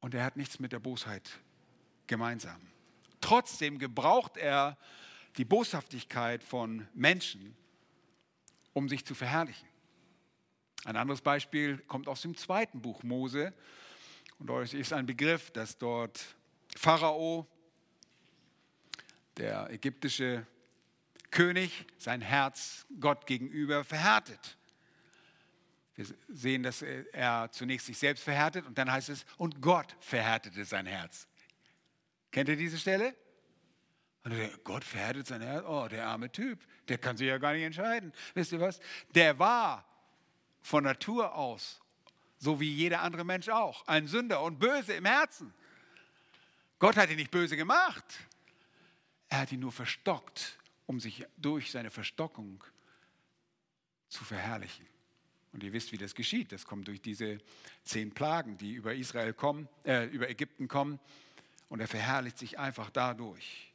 [0.00, 1.40] und er hat nichts mit der Bosheit
[2.06, 2.60] gemeinsam.
[3.20, 4.78] Trotzdem gebraucht er
[5.36, 7.54] die Boshaftigkeit von Menschen,
[8.72, 9.68] um sich zu verherrlichen.
[10.84, 13.52] Ein anderes Beispiel kommt aus dem zweiten Buch Mose.
[14.38, 16.20] Und euch ist ein Begriff, dass dort
[16.76, 17.46] Pharao,
[19.36, 20.46] der ägyptische
[21.30, 24.58] König, sein Herz Gott gegenüber verhärtet.
[25.94, 30.64] Wir sehen, dass er zunächst sich selbst verhärtet und dann heißt es, und Gott verhärtete
[30.64, 31.28] sein Herz.
[32.30, 33.14] Kennt ihr diese Stelle?
[34.24, 35.64] Und der, Gott verhärtet sein Herz.
[35.66, 38.12] Oh, der arme Typ, der kann sich ja gar nicht entscheiden.
[38.34, 38.80] Wisst ihr was?
[39.14, 39.84] Der war
[40.60, 41.80] von Natur aus,
[42.38, 45.52] so wie jeder andere Mensch auch, ein Sünder und böse im Herzen.
[46.78, 48.04] Gott hat ihn nicht böse gemacht.
[49.28, 52.62] Er hat ihn nur verstockt, um sich durch seine Verstockung
[54.08, 54.86] zu verherrlichen.
[55.52, 56.52] Und ihr wisst, wie das geschieht.
[56.52, 57.38] Das kommt durch diese
[57.84, 60.98] zehn Plagen, die über Israel kommen, äh, über Ägypten kommen.
[61.68, 63.71] Und er verherrlicht sich einfach dadurch.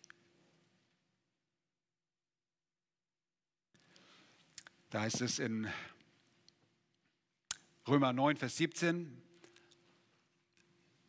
[4.98, 5.72] Da heißt es in
[7.88, 9.22] Römer 9, Vers 17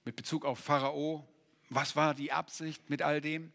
[0.05, 1.27] mit Bezug auf Pharao,
[1.71, 3.51] was war die Absicht mit all dem?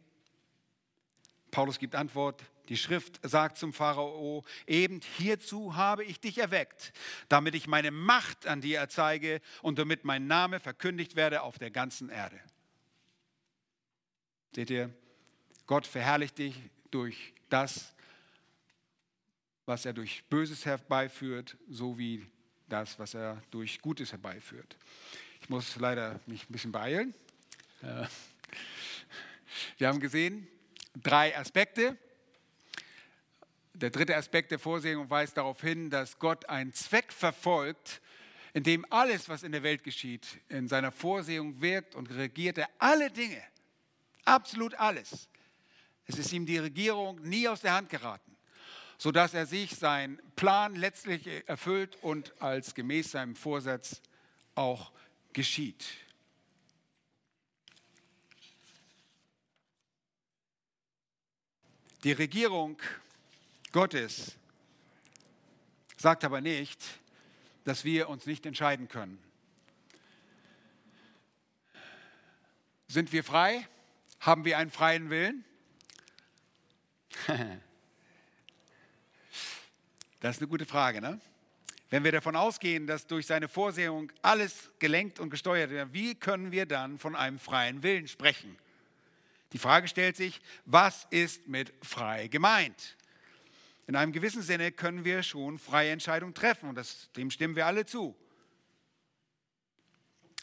[1.51, 6.93] Paulus gibt Antwort, die Schrift sagt zum Pharao, eben hierzu habe ich dich erweckt,
[7.29, 11.69] damit ich meine Macht an dir erzeige und damit mein Name verkündigt werde auf der
[11.69, 12.41] ganzen Erde.
[14.55, 14.91] Seht ihr,
[15.67, 16.55] Gott verherrlicht dich
[16.89, 17.93] durch das,
[19.66, 22.26] was er durch Böses herbeiführt, so wie
[22.68, 24.78] das, was er durch Gutes herbeiführt.
[25.41, 27.14] Ich muss leider mich ein bisschen beeilen.
[27.82, 28.05] Äh,
[29.78, 30.47] wir haben gesehen,
[31.01, 31.97] drei Aspekte.
[33.74, 38.01] Der dritte Aspekt der Vorsehung weist darauf hin, dass Gott einen Zweck verfolgt,
[38.53, 42.70] in dem alles, was in der Welt geschieht, in seiner Vorsehung wirkt und regiert er
[42.78, 43.41] alle Dinge.
[44.26, 45.28] Absolut alles.
[46.05, 48.32] Es ist ihm die Regierung nie aus der Hand geraten,
[48.97, 54.01] sodass er sich seinen Plan letztlich erfüllt und als gemäß seinem Vorsatz
[54.55, 54.91] auch
[55.33, 55.85] geschieht.
[62.03, 62.81] Die Regierung
[63.71, 64.35] Gottes
[65.95, 66.83] sagt aber nicht,
[67.63, 69.17] dass wir uns nicht entscheiden können.
[72.87, 73.67] Sind wir frei?
[74.19, 75.45] Haben wir einen freien Willen?
[80.24, 81.19] Das ist eine gute Frage, ne?
[81.89, 86.53] Wenn wir davon ausgehen, dass durch seine Vorsehung alles gelenkt und gesteuert wird, wie können
[86.53, 88.57] wir dann von einem freien Willen sprechen?
[89.51, 92.95] Die Frage stellt sich, was ist mit frei gemeint?
[93.86, 97.65] In einem gewissen Sinne können wir schon freie Entscheidungen treffen und das, dem stimmen wir
[97.65, 98.15] alle zu.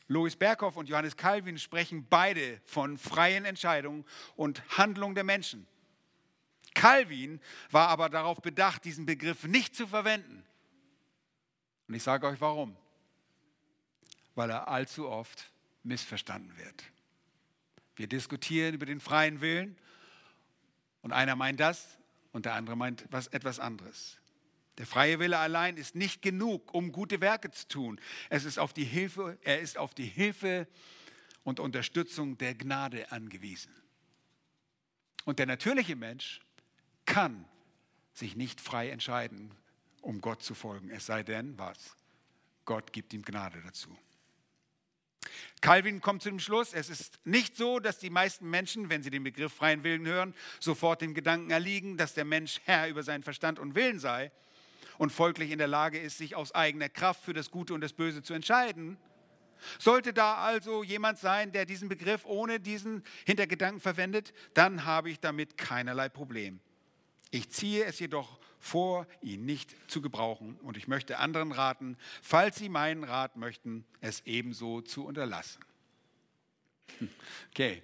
[0.08, 4.04] Louis Berghoff und Johannes Calvin sprechen beide von freien Entscheidungen
[4.36, 5.66] und Handlung der Menschen.
[6.74, 7.40] Calvin
[7.70, 10.44] war aber darauf bedacht, diesen Begriff nicht zu verwenden.
[11.88, 12.76] Und ich sage euch warum.
[14.34, 15.50] Weil er allzu oft
[15.82, 16.84] missverstanden wird.
[17.96, 19.76] Wir diskutieren über den freien Willen
[21.02, 21.98] und einer meint das
[22.32, 24.18] und der andere meint was etwas anderes.
[24.78, 28.00] Der freie Wille allein ist nicht genug, um gute Werke zu tun.
[28.30, 30.66] Es ist auf die Hilfe, er ist auf die Hilfe
[31.42, 33.74] und Unterstützung der Gnade angewiesen.
[35.24, 36.40] Und der natürliche Mensch
[37.06, 37.44] kann
[38.12, 39.54] sich nicht frei entscheiden,
[40.02, 41.96] um Gott zu folgen, es sei denn, was?
[42.64, 43.96] Gott gibt ihm Gnade dazu.
[45.60, 49.10] Calvin kommt zu dem Schluss, es ist nicht so, dass die meisten Menschen, wenn sie
[49.10, 53.22] den Begriff freien Willen hören, sofort dem Gedanken erliegen, dass der Mensch Herr über seinen
[53.22, 54.32] Verstand und Willen sei
[54.96, 57.92] und folglich in der Lage ist, sich aus eigener Kraft für das Gute und das
[57.92, 58.96] Böse zu entscheiden.
[59.78, 65.20] Sollte da also jemand sein, der diesen Begriff ohne diesen Hintergedanken verwendet, dann habe ich
[65.20, 66.60] damit keinerlei Problem.
[67.30, 70.56] Ich ziehe es jedoch vor, ihn nicht zu gebrauchen.
[70.62, 75.64] Und ich möchte anderen raten, falls sie meinen Rat möchten, es ebenso zu unterlassen.
[77.52, 77.82] Okay.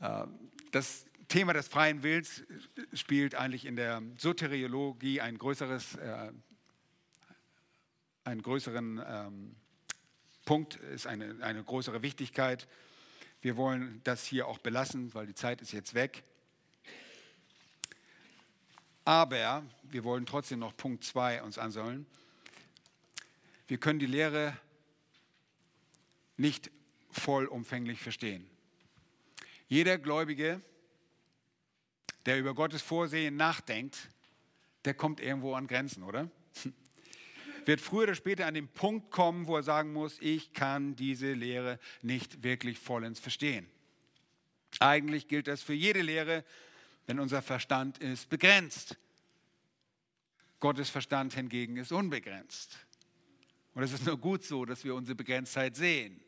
[0.00, 2.42] Ähm, das Thema des freien Willens
[2.92, 6.32] spielt eigentlich in der Soteriologie ein größeres, äh,
[8.24, 9.56] einen größeren ähm,
[10.44, 12.66] Punkt, ist eine, eine größere Wichtigkeit.
[13.40, 16.24] Wir wollen das hier auch belassen, weil die Zeit ist jetzt weg.
[19.04, 22.06] Aber wir wollen trotzdem noch Punkt 2 uns ansehen.
[23.66, 24.56] Wir können die Lehre
[26.36, 26.70] nicht
[27.10, 28.48] vollumfänglich verstehen.
[29.68, 30.60] Jeder Gläubige,
[32.26, 34.08] der über Gottes Vorsehen nachdenkt,
[34.84, 36.30] der kommt irgendwo an Grenzen, oder?
[37.64, 41.32] Wird früher oder später an den Punkt kommen, wo er sagen muss, ich kann diese
[41.32, 43.66] Lehre nicht wirklich vollends verstehen.
[44.80, 46.44] Eigentlich gilt das für jede Lehre,
[47.06, 48.96] wenn unser Verstand ist begrenzt.
[50.60, 52.78] Gottes Verstand hingegen ist unbegrenzt.
[53.74, 56.20] Und es ist nur gut so, dass wir unsere Begrenztheit sehen.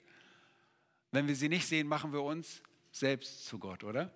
[1.13, 4.13] Wenn wir sie nicht sehen, machen wir uns selbst zu Gott, oder?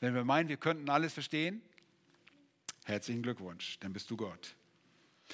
[0.00, 1.62] Wenn wir meinen, wir könnten alles verstehen,
[2.84, 4.54] herzlichen Glückwunsch, dann bist du Gott.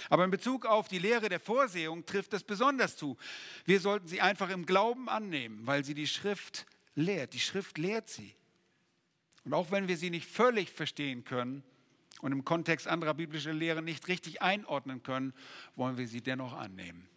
[0.08, 3.16] Aber in Bezug auf die Lehre der Vorsehung trifft das besonders zu.
[3.64, 7.34] Wir sollten sie einfach im Glauben annehmen, weil sie die Schrift lehrt.
[7.34, 8.34] Die Schrift lehrt sie.
[9.44, 11.62] Und auch wenn wir sie nicht völlig verstehen können
[12.20, 15.34] und im Kontext anderer biblischer Lehren nicht richtig einordnen können,
[15.74, 17.08] wollen wir sie dennoch annehmen.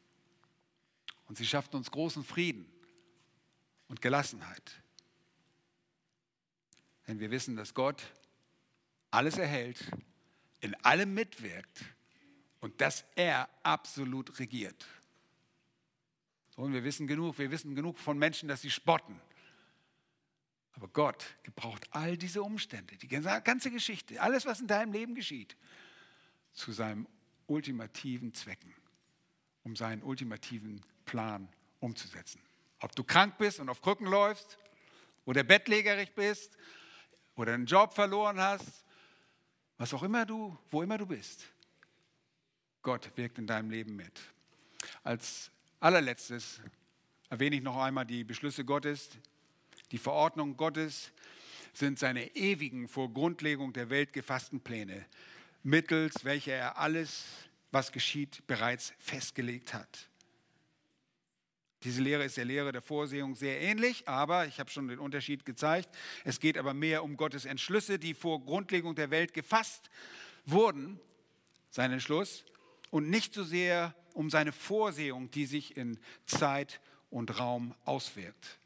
[1.28, 2.66] Und sie schafft uns großen Frieden
[3.88, 4.82] und Gelassenheit.
[7.08, 8.04] Denn wir wissen, dass Gott
[9.12, 9.92] alles erhält,
[10.62, 11.86] in allem mitwirkt
[12.60, 14.88] und dass er absolut regiert.
[16.56, 19.20] Und wir wissen genug, wir wissen genug von Menschen, dass sie spotten.
[20.76, 25.56] Aber Gott gebraucht all diese Umstände, die ganze Geschichte, alles, was in deinem Leben geschieht,
[26.54, 27.08] zu seinem
[27.48, 28.74] ultimativen Zwecken,
[29.64, 31.48] um seinen ultimativen Plan
[31.80, 32.42] umzusetzen.
[32.80, 34.58] Ob du krank bist und auf Krücken läufst
[35.24, 36.58] oder bettlägerig bist
[37.36, 38.84] oder einen Job verloren hast,
[39.78, 41.46] was auch immer du, wo immer du bist.
[42.82, 44.20] Gott wirkt in deinem Leben mit.
[45.04, 46.62] Als allerletztes
[47.30, 49.10] erwähne ich noch einmal die Beschlüsse Gottes,
[49.92, 51.12] die Verordnung Gottes
[51.74, 55.06] sind seine ewigen vor Grundlegung der Welt gefassten Pläne,
[55.64, 57.26] mittels welcher er alles,
[57.72, 60.08] was geschieht, bereits festgelegt hat.
[61.84, 65.46] Diese Lehre ist der Lehre der Vorsehung sehr ähnlich, aber ich habe schon den Unterschied
[65.46, 65.90] gezeigt.
[66.24, 69.92] Es geht aber mehr um Gottes Entschlüsse, die vor Grundlegung der Welt gefasst
[70.46, 71.00] wurden,
[71.70, 72.44] sein Entschluss,
[72.90, 76.80] und nicht so sehr um seine Vorsehung, die sich in Zeit
[77.10, 78.58] und Raum auswirkt.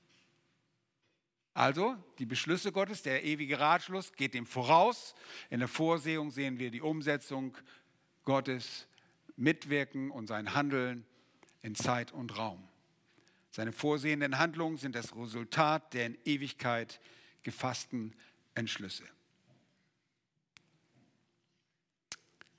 [1.53, 5.15] Also die Beschlüsse Gottes, der ewige Ratschluss geht dem voraus.
[5.49, 7.57] In der Vorsehung sehen wir die Umsetzung
[8.23, 8.87] Gottes
[9.35, 11.05] mitwirken und sein Handeln
[11.61, 12.67] in Zeit und Raum.
[13.51, 16.99] Seine vorsehenden Handlungen sind das Resultat der in Ewigkeit
[17.41, 18.15] gefassten
[18.53, 19.03] Entschlüsse.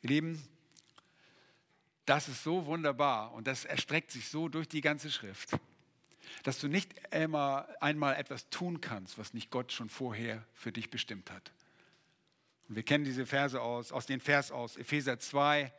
[0.02, 0.42] Ihr Lieben,
[2.06, 5.50] das ist so wunderbar und das erstreckt sich so durch die ganze Schrift
[6.42, 10.90] dass du nicht immer einmal etwas tun kannst, was nicht Gott schon vorher für dich
[10.90, 11.52] bestimmt hat.
[12.68, 15.72] Und wir kennen diese Verse aus, aus den Vers aus Epheser 2,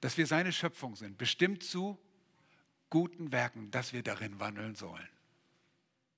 [0.00, 1.98] dass wir seine Schöpfung sind, bestimmt zu
[2.90, 5.08] guten Werken, dass wir darin wandeln sollen.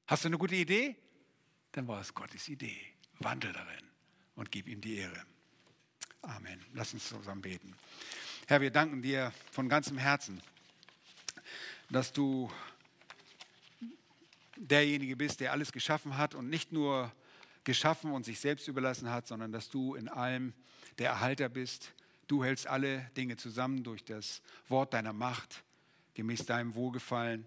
[0.07, 0.97] Hast du eine gute Idee?
[1.73, 2.81] Dann war es Gottes Idee.
[3.19, 3.91] Wandel darin
[4.35, 5.23] und gib ihm die Ehre.
[6.23, 6.65] Amen.
[6.75, 7.75] Lass uns zusammen beten.
[8.47, 10.43] Herr, wir danken dir von ganzem Herzen,
[11.91, 12.51] dass du
[14.57, 17.13] derjenige bist, der alles geschaffen hat und nicht nur
[17.65, 20.55] geschaffen und sich selbst überlassen hat, sondern dass du in allem
[20.99, 21.93] der Erhalter bist.
[22.27, 25.65] Du hältst alle Dinge zusammen durch das Wort deiner Macht,
[26.15, 27.47] gemäß deinem Wohlgefallen.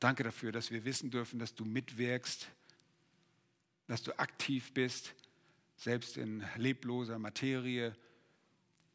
[0.00, 2.48] Danke dafür, dass wir wissen dürfen, dass du mitwirkst,
[3.86, 5.14] dass du aktiv bist,
[5.76, 7.96] selbst in lebloser Materie.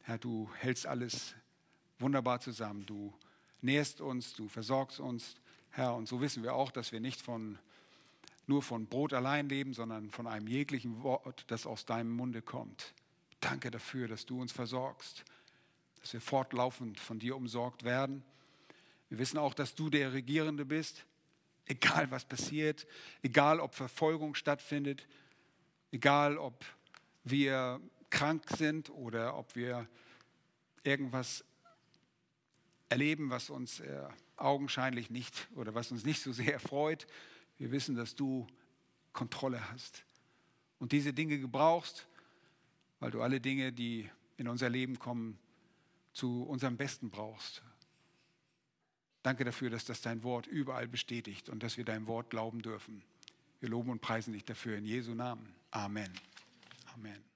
[0.02, 1.36] Herr, du hältst alles
[2.00, 2.86] wunderbar zusammen.
[2.86, 3.14] Du
[3.62, 5.36] nährst uns, du versorgst uns,
[5.72, 7.60] Herr, und so wissen wir auch, dass wir nicht von,
[8.48, 12.94] nur von Brot allein leben, sondern von einem jeglichen Wort, das aus deinem Munde kommt.
[13.40, 15.24] Danke dafür, dass du uns versorgst,
[16.02, 18.24] dass wir fortlaufend von dir umsorgt werden.
[19.10, 21.06] Wir wissen auch, dass du der Regierende bist,
[21.66, 22.88] egal was passiert,
[23.22, 25.08] egal ob Verfolgung stattfindet,
[25.92, 26.66] egal ob
[27.24, 29.88] wir krank sind oder ob wir
[30.84, 31.44] irgendwas
[32.90, 34.08] erleben, was uns äh,
[34.42, 37.08] augenscheinlich nicht oder was uns nicht so sehr freut.
[37.58, 38.48] Wir wissen, dass du
[39.14, 40.04] Kontrolle hast
[40.80, 42.08] und diese Dinge gebrauchst,
[43.00, 45.38] weil du alle Dinge, die in unser Leben kommen,
[46.14, 47.62] zu unserem Besten brauchst.
[49.22, 53.04] Danke dafür, dass das dein Wort überall bestätigt und dass wir dein Wort glauben dürfen.
[53.60, 55.54] Wir loben und preisen dich dafür in Jesu Namen.
[55.72, 56.12] Amen.
[56.94, 57.29] Amen.